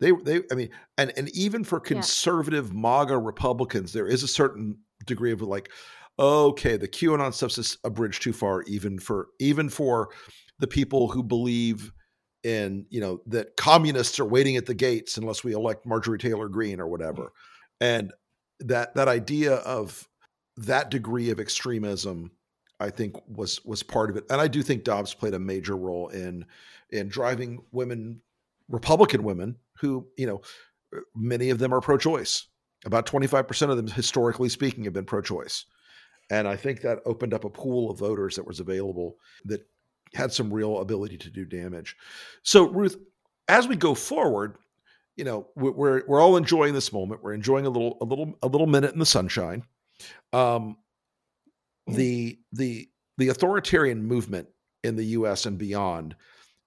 they 0.00 0.12
they 0.12 0.42
I 0.50 0.54
mean, 0.54 0.70
and 0.96 1.12
and 1.16 1.28
even 1.30 1.64
for 1.64 1.80
conservative 1.80 2.68
yeah. 2.68 2.80
MAGA 2.80 3.18
Republicans, 3.18 3.92
there 3.92 4.06
is 4.06 4.22
a 4.22 4.28
certain 4.28 4.78
degree 5.06 5.32
of 5.32 5.42
like, 5.42 5.70
okay, 6.18 6.76
the 6.76 6.88
QAnon 6.88 7.32
stuff 7.32 7.56
is 7.58 7.78
a 7.84 7.90
bridge 7.90 8.20
too 8.20 8.32
far, 8.32 8.62
even 8.66 8.98
for 8.98 9.28
even 9.40 9.68
for 9.68 10.10
the 10.58 10.66
people 10.66 11.08
who 11.08 11.22
believe 11.22 11.92
in 12.44 12.86
you 12.90 13.00
know 13.00 13.20
that 13.26 13.56
communists 13.56 14.20
are 14.20 14.24
waiting 14.24 14.56
at 14.56 14.66
the 14.66 14.74
gates 14.74 15.16
unless 15.16 15.42
we 15.42 15.52
elect 15.52 15.84
Marjorie 15.84 16.18
Taylor 16.18 16.48
Greene 16.48 16.80
or 16.80 16.88
whatever, 16.88 17.22
mm. 17.22 17.28
and 17.80 18.12
that 18.60 18.94
that 18.94 19.08
idea 19.08 19.54
of 19.54 20.08
that 20.56 20.90
degree 20.90 21.30
of 21.30 21.40
extremism 21.40 22.32
I 22.80 22.90
think 22.90 23.16
was 23.28 23.64
was 23.64 23.82
part 23.82 24.10
of 24.10 24.16
it. 24.16 24.24
And 24.30 24.40
I 24.40 24.48
do 24.48 24.62
think 24.62 24.84
Dobbs 24.84 25.14
played 25.14 25.34
a 25.34 25.38
major 25.38 25.76
role 25.76 26.08
in 26.08 26.44
in 26.90 27.08
driving 27.08 27.62
women 27.72 28.20
Republican 28.68 29.22
women 29.22 29.56
who, 29.80 30.06
you 30.16 30.26
know, 30.26 30.40
uh, 30.96 31.00
many 31.14 31.50
of 31.50 31.58
them 31.58 31.72
are 31.72 31.80
pro 31.80 31.98
choice. 31.98 32.46
About 32.84 33.06
25% 33.06 33.70
of 33.70 33.76
them, 33.76 33.88
historically 33.88 34.48
speaking, 34.48 34.84
have 34.84 34.92
been 34.92 35.04
pro 35.04 35.20
choice. 35.20 35.64
And 36.30 36.46
I 36.46 36.56
think 36.56 36.82
that 36.82 37.00
opened 37.06 37.34
up 37.34 37.44
a 37.44 37.50
pool 37.50 37.90
of 37.90 37.98
voters 37.98 38.36
that 38.36 38.46
was 38.46 38.60
available 38.60 39.16
that 39.46 39.66
had 40.14 40.32
some 40.32 40.52
real 40.52 40.78
ability 40.78 41.16
to 41.18 41.30
do 41.30 41.44
damage. 41.44 41.96
So, 42.42 42.68
Ruth, 42.68 42.96
as 43.48 43.66
we 43.66 43.76
go 43.76 43.94
forward, 43.94 44.56
you 45.16 45.24
know, 45.24 45.48
we're 45.56 46.04
we're 46.06 46.20
all 46.20 46.36
enjoying 46.36 46.74
this 46.74 46.92
moment. 46.92 47.22
We're 47.22 47.32
enjoying 47.32 47.66
a 47.66 47.70
little 47.70 47.98
a 48.00 48.04
little 48.04 48.38
a 48.42 48.46
little 48.46 48.66
minute 48.68 48.92
in 48.92 49.00
the 49.00 49.06
sunshine. 49.06 49.64
Um, 50.32 50.76
the 51.88 52.38
the 52.52 52.88
the 53.16 53.28
authoritarian 53.28 54.04
movement 54.04 54.48
in 54.84 54.96
the 54.96 55.04
U.S. 55.06 55.44
and 55.46 55.58
beyond 55.58 56.14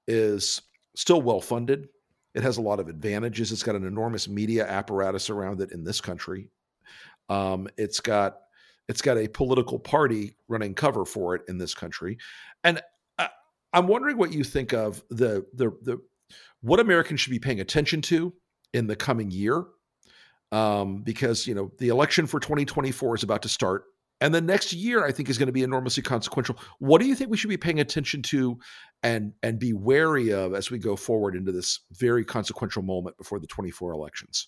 is 0.07 0.61
still 0.95 1.21
well 1.21 1.39
funded. 1.39 1.87
It 2.33 2.43
has 2.43 2.57
a 2.57 2.61
lot 2.61 2.79
of 2.79 2.87
advantages. 2.87 3.51
It's 3.51 3.63
got 3.63 3.75
an 3.75 3.85
enormous 3.85 4.27
media 4.27 4.65
apparatus 4.67 5.29
around 5.29 5.61
it 5.61 5.71
in 5.71 5.83
this 5.83 5.99
country. 5.99 6.49
Um, 7.29 7.67
it's 7.77 7.99
got 7.99 8.37
it's 8.87 9.01
got 9.01 9.17
a 9.17 9.27
political 9.27 9.79
party 9.79 10.35
running 10.47 10.73
cover 10.73 11.05
for 11.05 11.35
it 11.35 11.43
in 11.47 11.57
this 11.57 11.73
country, 11.73 12.17
and 12.63 12.81
I, 13.17 13.29
I'm 13.73 13.87
wondering 13.87 14.17
what 14.17 14.33
you 14.33 14.43
think 14.43 14.73
of 14.73 15.03
the 15.09 15.45
the 15.53 15.71
the 15.81 16.01
what 16.61 16.79
Americans 16.79 17.21
should 17.21 17.31
be 17.31 17.39
paying 17.39 17.59
attention 17.59 18.01
to 18.03 18.33
in 18.73 18.87
the 18.87 18.95
coming 18.95 19.31
year, 19.31 19.65
um, 20.51 21.03
because 21.03 21.47
you 21.47 21.55
know 21.55 21.71
the 21.77 21.89
election 21.89 22.27
for 22.27 22.39
2024 22.39 23.15
is 23.15 23.23
about 23.23 23.41
to 23.43 23.49
start. 23.49 23.85
And 24.21 24.33
the 24.35 24.41
next 24.41 24.71
year, 24.71 25.03
I 25.03 25.11
think, 25.11 25.29
is 25.29 25.37
going 25.39 25.47
to 25.47 25.53
be 25.53 25.63
enormously 25.63 26.03
consequential. 26.03 26.55
What 26.77 27.01
do 27.01 27.07
you 27.07 27.15
think 27.15 27.31
we 27.31 27.37
should 27.37 27.49
be 27.49 27.57
paying 27.57 27.79
attention 27.79 28.21
to 28.23 28.59
and 29.01 29.33
and 29.41 29.59
be 29.59 29.73
wary 29.73 30.31
of 30.31 30.53
as 30.53 30.69
we 30.69 30.77
go 30.77 30.95
forward 30.95 31.35
into 31.35 31.51
this 31.51 31.79
very 31.91 32.23
consequential 32.23 32.83
moment 32.83 33.17
before 33.17 33.39
the 33.39 33.47
24 33.47 33.91
elections? 33.91 34.47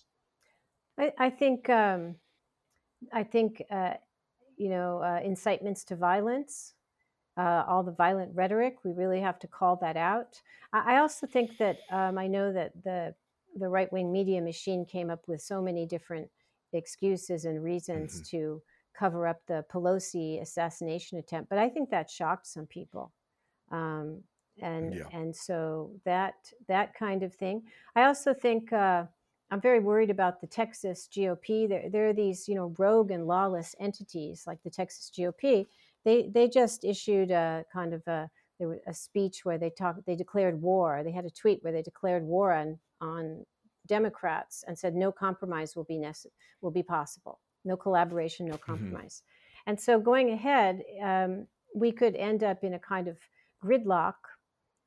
I, 0.96 1.12
I 1.18 1.30
think 1.30 1.68
um, 1.68 2.14
I 3.12 3.24
think 3.24 3.62
uh, 3.68 3.94
you 4.56 4.70
know 4.70 5.02
uh, 5.02 5.20
incitements 5.24 5.82
to 5.86 5.96
violence, 5.96 6.74
uh, 7.36 7.64
all 7.66 7.82
the 7.82 7.92
violent 7.92 8.30
rhetoric. 8.32 8.76
We 8.84 8.92
really 8.92 9.20
have 9.20 9.40
to 9.40 9.48
call 9.48 9.76
that 9.82 9.96
out. 9.96 10.40
I, 10.72 10.94
I 10.94 10.98
also 10.98 11.26
think 11.26 11.58
that 11.58 11.78
um, 11.90 12.16
I 12.16 12.28
know 12.28 12.52
that 12.52 12.72
the 12.84 13.16
the 13.56 13.68
right 13.68 13.92
wing 13.92 14.12
media 14.12 14.40
machine 14.40 14.84
came 14.84 15.10
up 15.10 15.26
with 15.26 15.42
so 15.42 15.60
many 15.60 15.84
different 15.84 16.28
excuses 16.72 17.44
and 17.44 17.62
reasons 17.62 18.14
mm-hmm. 18.14 18.36
to 18.36 18.62
cover 18.98 19.26
up 19.26 19.40
the 19.46 19.64
Pelosi 19.72 20.40
assassination 20.40 21.18
attempt. 21.18 21.50
But 21.50 21.58
I 21.58 21.68
think 21.68 21.90
that 21.90 22.10
shocked 22.10 22.46
some 22.46 22.66
people. 22.66 23.12
Um, 23.70 24.22
and 24.62 24.94
yeah. 24.94 25.04
and 25.12 25.34
so 25.34 25.90
that 26.04 26.34
that 26.68 26.94
kind 26.94 27.22
of 27.22 27.34
thing. 27.34 27.62
I 27.96 28.04
also 28.04 28.32
think 28.32 28.72
uh, 28.72 29.04
I'm 29.50 29.60
very 29.60 29.80
worried 29.80 30.10
about 30.10 30.40
the 30.40 30.46
Texas 30.46 31.08
GOP. 31.12 31.68
There, 31.68 31.90
there 31.90 32.08
are 32.08 32.12
these 32.12 32.48
you 32.48 32.54
know 32.54 32.74
rogue 32.78 33.10
and 33.10 33.26
lawless 33.26 33.74
entities 33.80 34.44
like 34.46 34.62
the 34.62 34.70
Texas 34.70 35.10
GOP. 35.16 35.66
They 36.04 36.30
they 36.32 36.48
just 36.48 36.84
issued 36.84 37.30
a 37.30 37.64
kind 37.72 37.94
of 37.94 38.06
a 38.06 38.30
there 38.58 38.68
was 38.68 38.78
a 38.86 38.94
speech 38.94 39.44
where 39.44 39.58
they 39.58 39.70
talked 39.70 40.06
they 40.06 40.16
declared 40.16 40.60
war. 40.62 41.02
They 41.02 41.12
had 41.12 41.24
a 41.24 41.30
tweet 41.30 41.62
where 41.62 41.72
they 41.72 41.82
declared 41.82 42.22
war 42.22 42.52
on 42.52 42.78
on 43.00 43.44
Democrats 43.86 44.64
and 44.66 44.78
said 44.78 44.94
no 44.94 45.10
compromise 45.10 45.74
will 45.74 45.84
be 45.84 45.98
nece- 45.98 46.26
will 46.60 46.70
be 46.70 46.82
possible 46.82 47.40
no 47.64 47.76
collaboration, 47.76 48.46
no 48.46 48.54
mm-hmm. 48.54 48.64
compromise. 48.64 49.22
Mm-hmm. 49.22 49.70
And 49.70 49.80
so 49.80 49.98
going 49.98 50.30
ahead, 50.30 50.82
um, 51.02 51.46
we 51.74 51.90
could 51.90 52.16
end 52.16 52.44
up 52.44 52.62
in 52.62 52.74
a 52.74 52.78
kind 52.78 53.08
of 53.08 53.18
gridlock. 53.64 54.14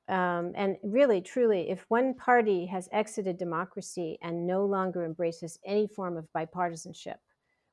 Um, 0.07 0.53
and 0.55 0.77
really, 0.83 1.19
truly, 1.19 1.69
if 1.69 1.85
one 1.89 2.13
party 2.13 2.65
has 2.67 2.87
exited 2.91 3.37
democracy 3.37 4.17
and 4.21 4.47
no 4.47 4.65
longer 4.65 5.03
embraces 5.03 5.59
any 5.65 5.87
form 5.87 6.15
of 6.15 6.27
bipartisanship, 6.33 7.17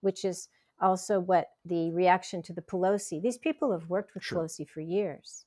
which 0.00 0.24
is 0.24 0.48
also 0.80 1.20
what 1.20 1.50
the 1.64 1.92
reaction 1.92 2.42
to 2.42 2.52
the 2.52 2.62
Pelosi, 2.62 3.22
these 3.22 3.38
people 3.38 3.70
have 3.70 3.88
worked 3.88 4.14
with 4.14 4.24
sure. 4.24 4.40
Pelosi 4.40 4.68
for 4.68 4.80
years. 4.80 5.44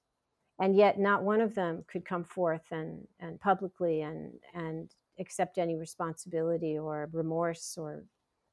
And 0.59 0.75
yet, 0.75 0.97
not 0.99 1.23
one 1.23 1.41
of 1.41 1.55
them 1.55 1.83
could 1.87 2.05
come 2.05 2.23
forth 2.23 2.63
and, 2.71 3.05
and 3.19 3.39
publicly 3.39 4.01
and, 4.01 4.31
and 4.53 4.89
accept 5.19 5.57
any 5.57 5.75
responsibility 5.75 6.77
or 6.77 7.09
remorse 7.11 7.77
or 7.77 8.05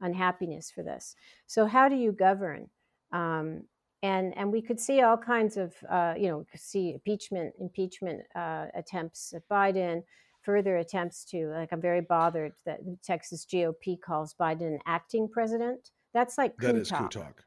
unhappiness 0.04 0.70
for 0.70 0.82
this. 0.82 1.16
So 1.46 1.66
how 1.66 1.88
do 1.88 1.96
you 1.96 2.12
govern? 2.12 2.68
Um, 3.12 3.64
and 4.02 4.36
and 4.36 4.52
we 4.52 4.60
could 4.60 4.78
see 4.78 5.00
all 5.00 5.16
kinds 5.16 5.56
of 5.56 5.74
uh, 5.90 6.14
you 6.16 6.28
know 6.28 6.44
see 6.54 6.92
impeachment 6.92 7.54
impeachment 7.58 8.20
uh, 8.36 8.66
attempts 8.74 9.32
at 9.32 9.48
Biden, 9.48 10.02
further 10.42 10.76
attempts 10.76 11.24
to 11.26 11.48
like 11.48 11.72
I'm 11.72 11.80
very 11.80 12.02
bothered 12.02 12.52
that 12.66 12.84
the 12.84 12.98
Texas 13.02 13.46
GOP 13.50 13.98
calls 14.00 14.34
Biden 14.38 14.74
an 14.74 14.78
acting 14.86 15.28
president. 15.28 15.90
That's 16.12 16.36
like 16.36 16.56
that 16.58 16.76
is 16.76 16.88
talk. 16.88 17.10
talk. 17.10 17.44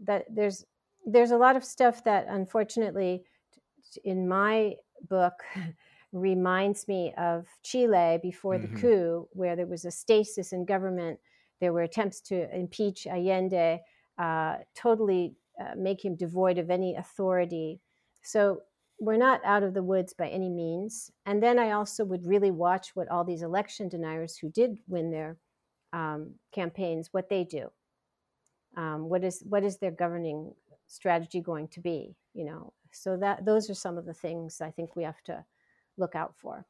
That 0.00 0.24
there's 0.28 0.64
there's 1.06 1.30
a 1.30 1.38
lot 1.38 1.54
of 1.54 1.64
stuff 1.64 2.02
that 2.04 2.26
unfortunately 2.28 3.22
in 4.04 4.28
my 4.28 4.74
book 5.08 5.34
reminds 6.12 6.88
me 6.88 7.14
of 7.16 7.46
Chile 7.62 8.18
before 8.20 8.56
mm-hmm. 8.56 8.74
the 8.74 8.80
coup, 8.80 9.28
where 9.32 9.54
there 9.54 9.66
was 9.66 9.84
a 9.84 9.90
stasis 9.90 10.52
in 10.52 10.64
government 10.64 11.20
there 11.60 11.72
were 11.72 11.82
attempts 11.82 12.20
to 12.22 12.54
impeach 12.54 13.06
Allende, 13.06 13.80
uh, 14.18 14.56
totally 14.74 15.34
uh, 15.60 15.74
make 15.76 16.04
him 16.04 16.16
devoid 16.16 16.58
of 16.58 16.70
any 16.70 16.94
authority. 16.96 17.80
So 18.22 18.62
we're 18.98 19.16
not 19.16 19.40
out 19.44 19.62
of 19.62 19.74
the 19.74 19.82
woods 19.82 20.12
by 20.12 20.28
any 20.28 20.48
means. 20.48 21.10
And 21.26 21.42
then 21.42 21.58
I 21.58 21.72
also 21.72 22.04
would 22.04 22.26
really 22.26 22.50
watch 22.50 22.94
what 22.94 23.08
all 23.08 23.24
these 23.24 23.42
election 23.42 23.88
deniers 23.88 24.36
who 24.36 24.50
did 24.50 24.78
win 24.88 25.10
their 25.10 25.36
um, 25.92 26.34
campaigns, 26.52 27.08
what 27.12 27.28
they 27.28 27.44
do. 27.44 27.70
Um, 28.76 29.08
what 29.08 29.24
is 29.24 29.42
what 29.48 29.64
is 29.64 29.78
their 29.78 29.90
governing 29.90 30.52
strategy 30.86 31.40
going 31.40 31.68
to 31.68 31.80
be? 31.80 32.14
You 32.34 32.44
know, 32.44 32.72
so 32.92 33.16
that 33.16 33.44
those 33.44 33.70
are 33.70 33.74
some 33.74 33.96
of 33.96 34.04
the 34.04 34.14
things 34.14 34.60
I 34.60 34.70
think 34.70 34.96
we 34.96 35.04
have 35.04 35.22
to 35.24 35.44
look 35.96 36.14
out 36.14 36.34
for. 36.36 36.66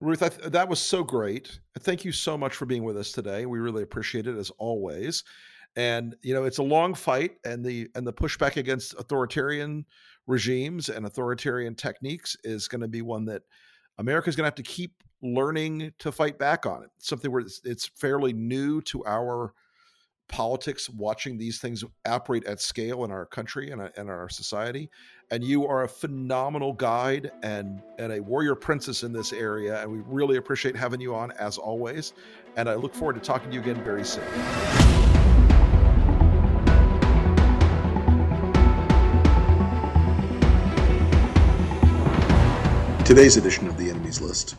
Ruth, 0.00 0.20
th- 0.20 0.52
that 0.52 0.68
was 0.68 0.80
so 0.80 1.04
great. 1.04 1.60
Thank 1.80 2.04
you 2.04 2.12
so 2.12 2.38
much 2.38 2.54
for 2.56 2.66
being 2.66 2.84
with 2.84 2.96
us 2.96 3.12
today. 3.12 3.46
We 3.46 3.58
really 3.58 3.82
appreciate 3.82 4.26
it 4.26 4.36
as 4.36 4.50
always. 4.58 5.24
And 5.76 6.16
you 6.22 6.34
know, 6.34 6.44
it's 6.44 6.58
a 6.58 6.62
long 6.64 6.94
fight, 6.94 7.32
and 7.44 7.64
the 7.64 7.88
and 7.94 8.06
the 8.06 8.12
pushback 8.12 8.56
against 8.56 8.94
authoritarian 8.94 9.84
regimes 10.26 10.88
and 10.88 11.06
authoritarian 11.06 11.74
techniques 11.74 12.36
is 12.44 12.66
going 12.66 12.80
to 12.80 12.88
be 12.88 13.02
one 13.02 13.24
that 13.26 13.42
America's 13.98 14.34
going 14.34 14.44
to 14.44 14.48
have 14.48 14.54
to 14.56 14.62
keep 14.62 15.02
learning 15.22 15.92
to 15.98 16.10
fight 16.10 16.38
back 16.38 16.66
on 16.66 16.82
it. 16.82 16.90
Something 16.98 17.30
where 17.30 17.42
it's, 17.42 17.60
it's 17.64 17.86
fairly 17.86 18.32
new 18.32 18.80
to 18.82 19.04
our 19.04 19.52
politics 20.30 20.88
watching 20.90 21.36
these 21.36 21.58
things 21.58 21.84
operate 22.06 22.44
at 22.46 22.60
scale 22.60 23.04
in 23.04 23.10
our 23.10 23.26
country 23.26 23.70
and, 23.70 23.82
uh, 23.82 23.88
in 23.96 24.08
our 24.08 24.28
society 24.28 24.88
and 25.32 25.44
you 25.44 25.66
are 25.66 25.82
a 25.82 25.88
phenomenal 25.88 26.72
guide 26.72 27.30
and 27.42 27.82
and 27.98 28.12
a 28.12 28.22
warrior 28.22 28.54
princess 28.54 29.02
in 29.02 29.12
this 29.12 29.32
area 29.32 29.82
and 29.82 29.90
we 29.90 29.98
really 30.06 30.36
appreciate 30.36 30.76
having 30.76 31.00
you 31.00 31.14
on 31.14 31.32
as 31.32 31.58
always 31.58 32.12
and 32.56 32.68
i 32.68 32.74
look 32.74 32.94
forward 32.94 33.14
to 33.14 33.20
talking 33.20 33.50
to 33.50 33.54
you 33.54 33.60
again 33.60 33.82
very 33.84 34.04
soon 34.04 34.24
Today's 43.10 43.36
edition 43.36 43.66
of 43.66 43.76
The 43.76 43.90
Enemies 43.90 44.20
List 44.20 44.54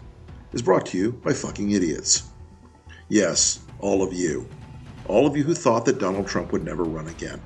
is 0.51 0.61
brought 0.61 0.85
to 0.87 0.97
you 0.97 1.13
by 1.13 1.31
fucking 1.31 1.71
idiots. 1.71 2.23
Yes, 3.07 3.61
all 3.79 4.03
of 4.03 4.11
you. 4.11 4.45
All 5.11 5.27
of 5.27 5.35
you 5.35 5.43
who 5.43 5.53
thought 5.53 5.83
that 5.85 5.99
Donald 5.99 6.25
Trump 6.25 6.53
would 6.53 6.63
never 6.63 6.85
run 6.85 7.09
again. 7.09 7.41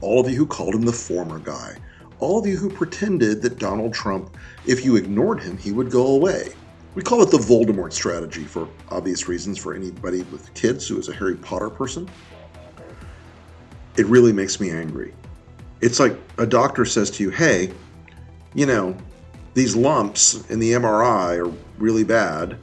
All 0.00 0.18
of 0.18 0.28
you 0.28 0.36
who 0.36 0.46
called 0.46 0.74
him 0.74 0.82
the 0.82 0.92
former 0.92 1.38
guy. 1.38 1.76
All 2.18 2.40
of 2.40 2.44
you 2.44 2.56
who 2.56 2.68
pretended 2.68 3.40
that 3.42 3.60
Donald 3.60 3.94
Trump, 3.94 4.36
if 4.66 4.84
you 4.84 4.96
ignored 4.96 5.40
him, 5.40 5.56
he 5.56 5.70
would 5.70 5.92
go 5.92 6.08
away. 6.08 6.48
We 6.96 7.02
call 7.02 7.22
it 7.22 7.30
the 7.30 7.38
Voldemort 7.38 7.92
strategy 7.92 8.42
for 8.42 8.68
obvious 8.88 9.28
reasons 9.28 9.58
for 9.58 9.74
anybody 9.74 10.22
with 10.32 10.52
kids 10.54 10.88
who 10.88 10.98
is 10.98 11.08
a 11.08 11.14
Harry 11.14 11.36
Potter 11.36 11.70
person. 11.70 12.10
It 13.96 14.06
really 14.06 14.32
makes 14.32 14.58
me 14.58 14.72
angry. 14.72 15.14
It's 15.80 16.00
like 16.00 16.18
a 16.38 16.46
doctor 16.46 16.84
says 16.84 17.12
to 17.12 17.22
you, 17.22 17.30
hey, 17.30 17.72
you 18.54 18.66
know, 18.66 18.96
these 19.54 19.76
lumps 19.76 20.50
in 20.50 20.58
the 20.58 20.72
MRI 20.72 21.46
are 21.46 21.54
really 21.78 22.02
bad, 22.02 22.58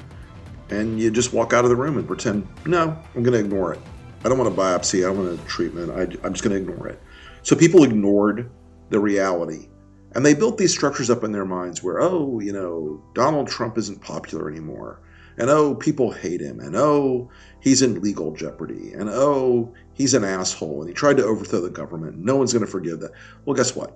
and 0.71 0.99
you 0.99 1.09
just 1.09 1.31
walk 1.31 1.53
out 1.53 1.63
of 1.63 1.69
the 1.69 1.75
room 1.77 1.97
and 1.97 2.05
pretend, 2.05 2.45
no, 2.65 3.01
I'm 3.15 3.23
going 3.23 3.31
to 3.31 3.39
ignore 3.39 3.71
it. 3.71 3.79
I 4.25 4.27
don't 4.27 4.39
want 4.39 4.51
a 4.51 4.59
biopsy. 4.59 5.05
I 5.05 5.11
want 5.11 5.39
a 5.39 5.43
treatment. 5.45 5.91
I, 5.91 6.01
I'm 6.25 6.33
just 6.33 6.43
going 6.43 6.55
to 6.55 6.71
ignore 6.71 6.87
it. 6.87 6.99
So 7.43 7.55
people 7.55 7.83
ignored 7.83 8.49
the 8.89 8.99
reality. 8.99 9.69
And 10.15 10.25
they 10.25 10.33
built 10.33 10.57
these 10.57 10.71
structures 10.71 11.11
up 11.11 11.23
in 11.23 11.31
their 11.31 11.45
minds 11.45 11.83
where, 11.83 12.01
oh, 12.01 12.39
you 12.39 12.51
know, 12.51 13.03
Donald 13.13 13.47
Trump 13.47 13.77
isn't 13.77 14.01
popular 14.01 14.49
anymore. 14.49 14.99
And 15.37 15.49
oh, 15.51 15.75
people 15.75 16.11
hate 16.11 16.41
him. 16.41 16.59
And 16.59 16.75
oh, 16.75 17.29
he's 17.59 17.83
in 17.83 18.01
legal 18.01 18.31
jeopardy. 18.31 18.93
And 18.93 19.09
oh, 19.09 19.71
he's 19.93 20.15
an 20.15 20.23
asshole. 20.23 20.79
And 20.79 20.89
he 20.89 20.95
tried 20.95 21.17
to 21.17 21.23
overthrow 21.23 21.61
the 21.61 21.69
government. 21.69 22.17
No 22.17 22.35
one's 22.35 22.51
going 22.51 22.65
to 22.65 22.71
forgive 22.71 23.01
that. 23.01 23.11
Well, 23.45 23.55
guess 23.55 23.75
what? 23.75 23.95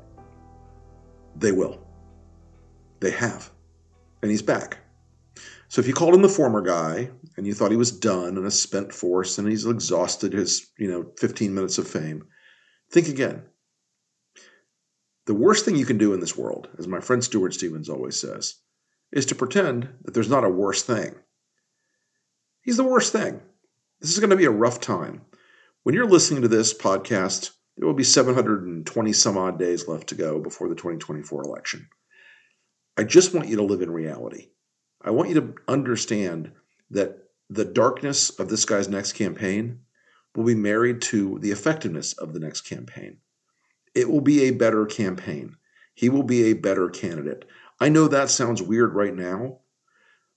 They 1.37 1.53
will. 1.53 1.79
They 2.99 3.11
have. 3.11 3.49
And 4.21 4.29
he's 4.29 4.43
back. 4.43 4.77
So 5.69 5.81
if 5.81 5.87
you 5.87 5.93
called 5.93 6.15
him 6.15 6.23
the 6.23 6.29
former 6.29 6.61
guy 6.61 7.11
and 7.37 7.45
you 7.45 7.53
thought 7.53 7.69
he 7.69 7.77
was 7.77 7.91
done 7.91 8.37
and 8.37 8.45
a 8.45 8.51
spent 8.51 8.91
force 8.91 9.37
and 9.37 9.47
he's 9.47 9.67
exhausted 9.67 10.33
his, 10.33 10.67
you 10.79 10.89
know, 10.89 11.11
15 11.17 11.53
minutes 11.53 11.77
of 11.77 11.87
fame, 11.87 12.25
think 12.91 13.07
again. 13.07 13.43
The 15.27 15.35
worst 15.35 15.65
thing 15.65 15.75
you 15.75 15.85
can 15.85 15.99
do 15.99 16.11
in 16.13 16.21
this 16.21 16.35
world, 16.35 16.69
as 16.79 16.87
my 16.87 16.99
friend 16.99 17.23
Stuart 17.23 17.53
Stevens 17.53 17.87
always 17.87 18.19
says, 18.19 18.55
is 19.11 19.27
to 19.27 19.35
pretend 19.35 19.89
that 20.05 20.15
there's 20.15 20.29
not 20.29 20.43
a 20.43 20.49
worse 20.49 20.81
thing. 20.81 21.13
He's 22.63 22.77
the 22.77 22.83
worst 22.83 23.11
thing. 23.11 23.39
This 24.01 24.11
is 24.11 24.19
going 24.19 24.31
to 24.31 24.35
be 24.35 24.45
a 24.45 24.51
rough 24.51 24.79
time. 24.79 25.21
When 25.83 25.93
you're 25.93 26.07
listening 26.07 26.41
to 26.41 26.47
this 26.47 26.73
podcast, 26.73 27.51
there 27.77 27.85
will 27.85 27.93
be 27.93 28.03
720 28.03 29.13
some 29.13 29.37
odd 29.37 29.59
days 29.59 29.87
left 29.87 30.07
to 30.07 30.15
go 30.15 30.39
before 30.39 30.67
the 30.67 30.75
2024 30.75 31.43
election. 31.43 31.87
I 32.97 33.03
just 33.03 33.35
want 33.35 33.49
you 33.49 33.57
to 33.57 33.63
live 33.63 33.83
in 33.83 33.91
reality. 33.91 34.47
I 35.01 35.11
want 35.11 35.29
you 35.29 35.35
to 35.35 35.55
understand 35.67 36.51
that 36.91 37.29
the 37.49 37.65
darkness 37.65 38.29
of 38.31 38.49
this 38.49 38.65
guy's 38.65 38.89
next 38.89 39.13
campaign 39.13 39.79
will 40.35 40.45
be 40.45 40.55
married 40.55 41.01
to 41.01 41.39
the 41.39 41.51
effectiveness 41.51 42.13
of 42.13 42.33
the 42.33 42.39
next 42.39 42.61
campaign. 42.61 43.17
It 43.95 44.09
will 44.09 44.21
be 44.21 44.43
a 44.43 44.51
better 44.51 44.85
campaign. 44.85 45.55
He 45.95 46.09
will 46.09 46.23
be 46.23 46.45
a 46.45 46.53
better 46.53 46.89
candidate. 46.89 47.45
I 47.79 47.89
know 47.89 48.07
that 48.07 48.29
sounds 48.29 48.61
weird 48.61 48.93
right 48.93 49.15
now, 49.15 49.59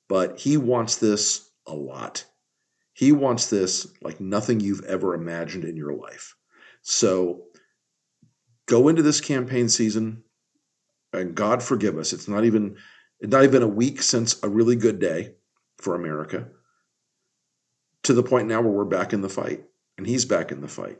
but 0.09 0.39
he 0.39 0.57
wants 0.57 0.97
this 0.97 1.51
a 1.67 1.75
lot. 1.75 2.25
He 2.95 3.13
wants 3.13 3.49
this 3.49 3.87
like 4.01 4.21
nothing 4.21 4.61
you've 4.61 4.85
ever 4.85 5.15
imagined 5.15 5.65
in 5.65 5.77
your 5.77 5.95
life. 5.95 6.35
So 6.83 7.45
go 8.67 8.89
into 8.89 9.03
this 9.03 9.21
campaign 9.21 9.69
season 9.69 10.25
and 11.13 11.35
God 11.35 11.63
forgive 11.63 11.99
us, 11.99 12.13
it's 12.13 12.29
not 12.29 12.45
even 12.45 12.77
not 13.31 13.45
even 13.45 13.63
a 13.63 13.69
week 13.69 14.03
since 14.03 14.43
a 14.43 14.49
really 14.49 14.77
good 14.77 14.99
day 14.99 15.35
for 15.79 15.95
America. 15.95 16.49
To 18.05 18.13
the 18.13 18.23
point 18.23 18.49
now 18.49 18.61
where 18.61 18.73
we're 18.73 18.85
back 18.85 19.13
in 19.13 19.21
the 19.21 19.29
fight, 19.29 19.63
and 19.97 20.07
he's 20.07 20.25
back 20.25 20.51
in 20.51 20.61
the 20.61 20.69
fight. 20.69 20.99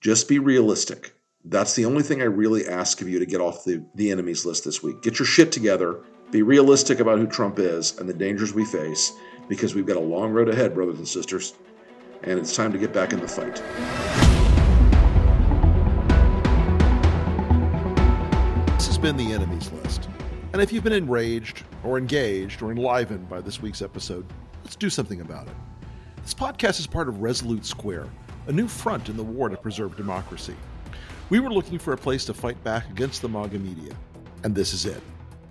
Just 0.00 0.28
be 0.28 0.38
realistic. 0.38 1.14
That's 1.44 1.74
the 1.74 1.84
only 1.84 2.02
thing 2.02 2.20
I 2.20 2.24
really 2.24 2.66
ask 2.66 3.00
of 3.00 3.08
you 3.08 3.18
to 3.18 3.26
get 3.26 3.40
off 3.40 3.64
the, 3.64 3.84
the 3.94 4.10
enemies 4.10 4.44
list 4.44 4.64
this 4.64 4.82
week. 4.82 5.02
Get 5.02 5.18
your 5.18 5.26
shit 5.26 5.52
together. 5.52 6.00
Be 6.30 6.42
realistic 6.42 7.00
about 7.00 7.18
who 7.18 7.26
Trump 7.26 7.58
is 7.58 7.98
and 7.98 8.08
the 8.08 8.14
dangers 8.14 8.52
we 8.52 8.64
face, 8.64 9.12
because 9.48 9.74
we've 9.74 9.86
got 9.86 9.96
a 9.96 10.00
long 10.00 10.32
road 10.32 10.48
ahead, 10.48 10.74
brothers 10.74 10.98
and 10.98 11.08
sisters. 11.08 11.54
And 12.22 12.38
it's 12.38 12.54
time 12.54 12.72
to 12.72 12.78
get 12.78 12.92
back 12.92 13.12
in 13.12 13.20
the 13.20 13.28
fight. 13.28 13.56
This 18.76 18.86
has 18.86 18.98
been 18.98 19.16
the 19.16 19.32
enemies 19.32 19.70
list. 19.72 20.08
And 20.52 20.60
if 20.60 20.72
you've 20.72 20.82
been 20.82 20.92
enraged 20.92 21.62
or 21.84 21.96
engaged 21.96 22.60
or 22.60 22.72
enlivened 22.72 23.28
by 23.28 23.40
this 23.40 23.62
week's 23.62 23.82
episode, 23.82 24.26
let's 24.64 24.74
do 24.74 24.90
something 24.90 25.20
about 25.20 25.46
it. 25.46 25.54
This 26.22 26.34
podcast 26.34 26.80
is 26.80 26.88
part 26.88 27.08
of 27.08 27.22
Resolute 27.22 27.64
Square, 27.64 28.08
a 28.48 28.52
new 28.52 28.66
front 28.66 29.08
in 29.08 29.16
the 29.16 29.22
war 29.22 29.48
to 29.48 29.56
preserve 29.56 29.96
democracy. 29.96 30.56
We 31.28 31.38
were 31.38 31.52
looking 31.52 31.78
for 31.78 31.92
a 31.92 31.96
place 31.96 32.24
to 32.24 32.34
fight 32.34 32.62
back 32.64 32.90
against 32.90 33.22
the 33.22 33.28
MAGA 33.28 33.60
media, 33.60 33.92
and 34.42 34.52
this 34.52 34.74
is 34.74 34.86
it. 34.86 35.00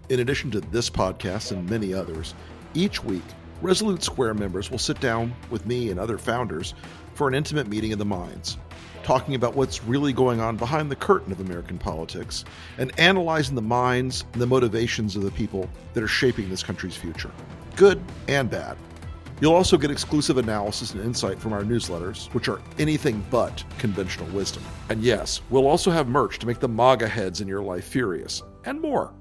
In 0.09 0.19
addition 0.19 0.51
to 0.51 0.59
this 0.59 0.89
podcast 0.89 1.53
and 1.53 1.69
many 1.69 1.93
others, 1.93 2.33
each 2.73 3.01
week, 3.01 3.23
Resolute 3.61 4.03
Square 4.03 4.33
members 4.33 4.69
will 4.69 4.79
sit 4.79 4.99
down 4.99 5.33
with 5.49 5.65
me 5.65 5.91
and 5.91 5.99
other 5.99 6.17
founders 6.17 6.73
for 7.13 7.29
an 7.29 7.35
intimate 7.35 7.67
meeting 7.67 7.93
of 7.93 7.99
the 7.99 8.05
minds 8.05 8.57
talking 9.09 9.33
about 9.33 9.55
what's 9.55 9.83
really 9.85 10.13
going 10.13 10.39
on 10.39 10.55
behind 10.55 10.91
the 10.91 10.95
curtain 10.95 11.31
of 11.31 11.39
American 11.39 11.79
politics 11.79 12.45
and 12.77 12.91
analyzing 12.99 13.55
the 13.55 13.61
minds 13.61 14.23
and 14.33 14.39
the 14.39 14.45
motivations 14.45 15.15
of 15.15 15.23
the 15.23 15.31
people 15.31 15.67
that 15.95 16.03
are 16.03 16.07
shaping 16.07 16.47
this 16.47 16.61
country's 16.61 16.95
future, 16.95 17.31
good 17.75 17.99
and 18.27 18.51
bad. 18.51 18.77
You'll 19.41 19.55
also 19.55 19.77
get 19.77 19.89
exclusive 19.89 20.37
analysis 20.37 20.93
and 20.93 21.03
insight 21.03 21.39
from 21.39 21.53
our 21.53 21.63
newsletters, 21.63 22.31
which 22.35 22.47
are 22.47 22.61
anything 22.77 23.25
but 23.31 23.63
conventional 23.79 24.29
wisdom. 24.29 24.61
And 24.89 25.01
yes, 25.01 25.41
we'll 25.49 25.65
also 25.65 25.89
have 25.89 26.07
merch 26.07 26.37
to 26.37 26.45
make 26.45 26.59
the 26.59 26.69
MAGA 26.69 27.07
heads 27.07 27.41
in 27.41 27.47
your 27.47 27.63
life 27.63 27.85
furious, 27.85 28.43
and 28.65 28.79
more. 28.79 29.15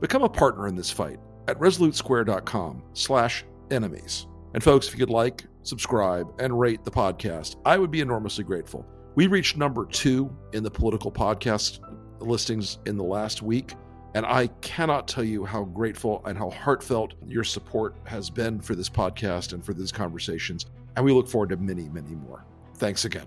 Become 0.00 0.22
a 0.22 0.28
partner 0.28 0.68
in 0.68 0.76
this 0.76 0.90
fight 0.90 1.18
at 1.48 1.58
resolutesquare.com 1.58 2.82
slash 2.92 3.46
enemies. 3.70 4.26
And 4.52 4.62
folks, 4.62 4.86
if 4.86 4.92
you 4.92 4.98
could 4.98 5.08
like, 5.08 5.46
subscribe, 5.62 6.30
and 6.38 6.60
rate 6.60 6.84
the 6.84 6.90
podcast, 6.90 7.56
I 7.64 7.78
would 7.78 7.90
be 7.90 8.02
enormously 8.02 8.44
grateful. 8.44 8.84
We 9.14 9.26
reached 9.26 9.56
number 9.56 9.86
two 9.86 10.34
in 10.52 10.62
the 10.62 10.70
political 10.70 11.10
podcast 11.10 11.80
listings 12.20 12.78
in 12.86 12.96
the 12.96 13.04
last 13.04 13.42
week. 13.42 13.74
And 14.14 14.26
I 14.26 14.48
cannot 14.60 15.06
tell 15.06 15.22
you 15.22 15.44
how 15.44 15.64
grateful 15.64 16.22
and 16.24 16.36
how 16.36 16.50
heartfelt 16.50 17.14
your 17.26 17.44
support 17.44 17.94
has 18.04 18.28
been 18.28 18.60
for 18.60 18.74
this 18.74 18.88
podcast 18.88 19.52
and 19.52 19.64
for 19.64 19.72
these 19.72 19.92
conversations. 19.92 20.66
And 20.96 21.04
we 21.04 21.12
look 21.12 21.28
forward 21.28 21.50
to 21.50 21.56
many, 21.56 21.88
many 21.88 22.16
more. 22.16 22.44
Thanks 22.76 23.04
again. 23.04 23.26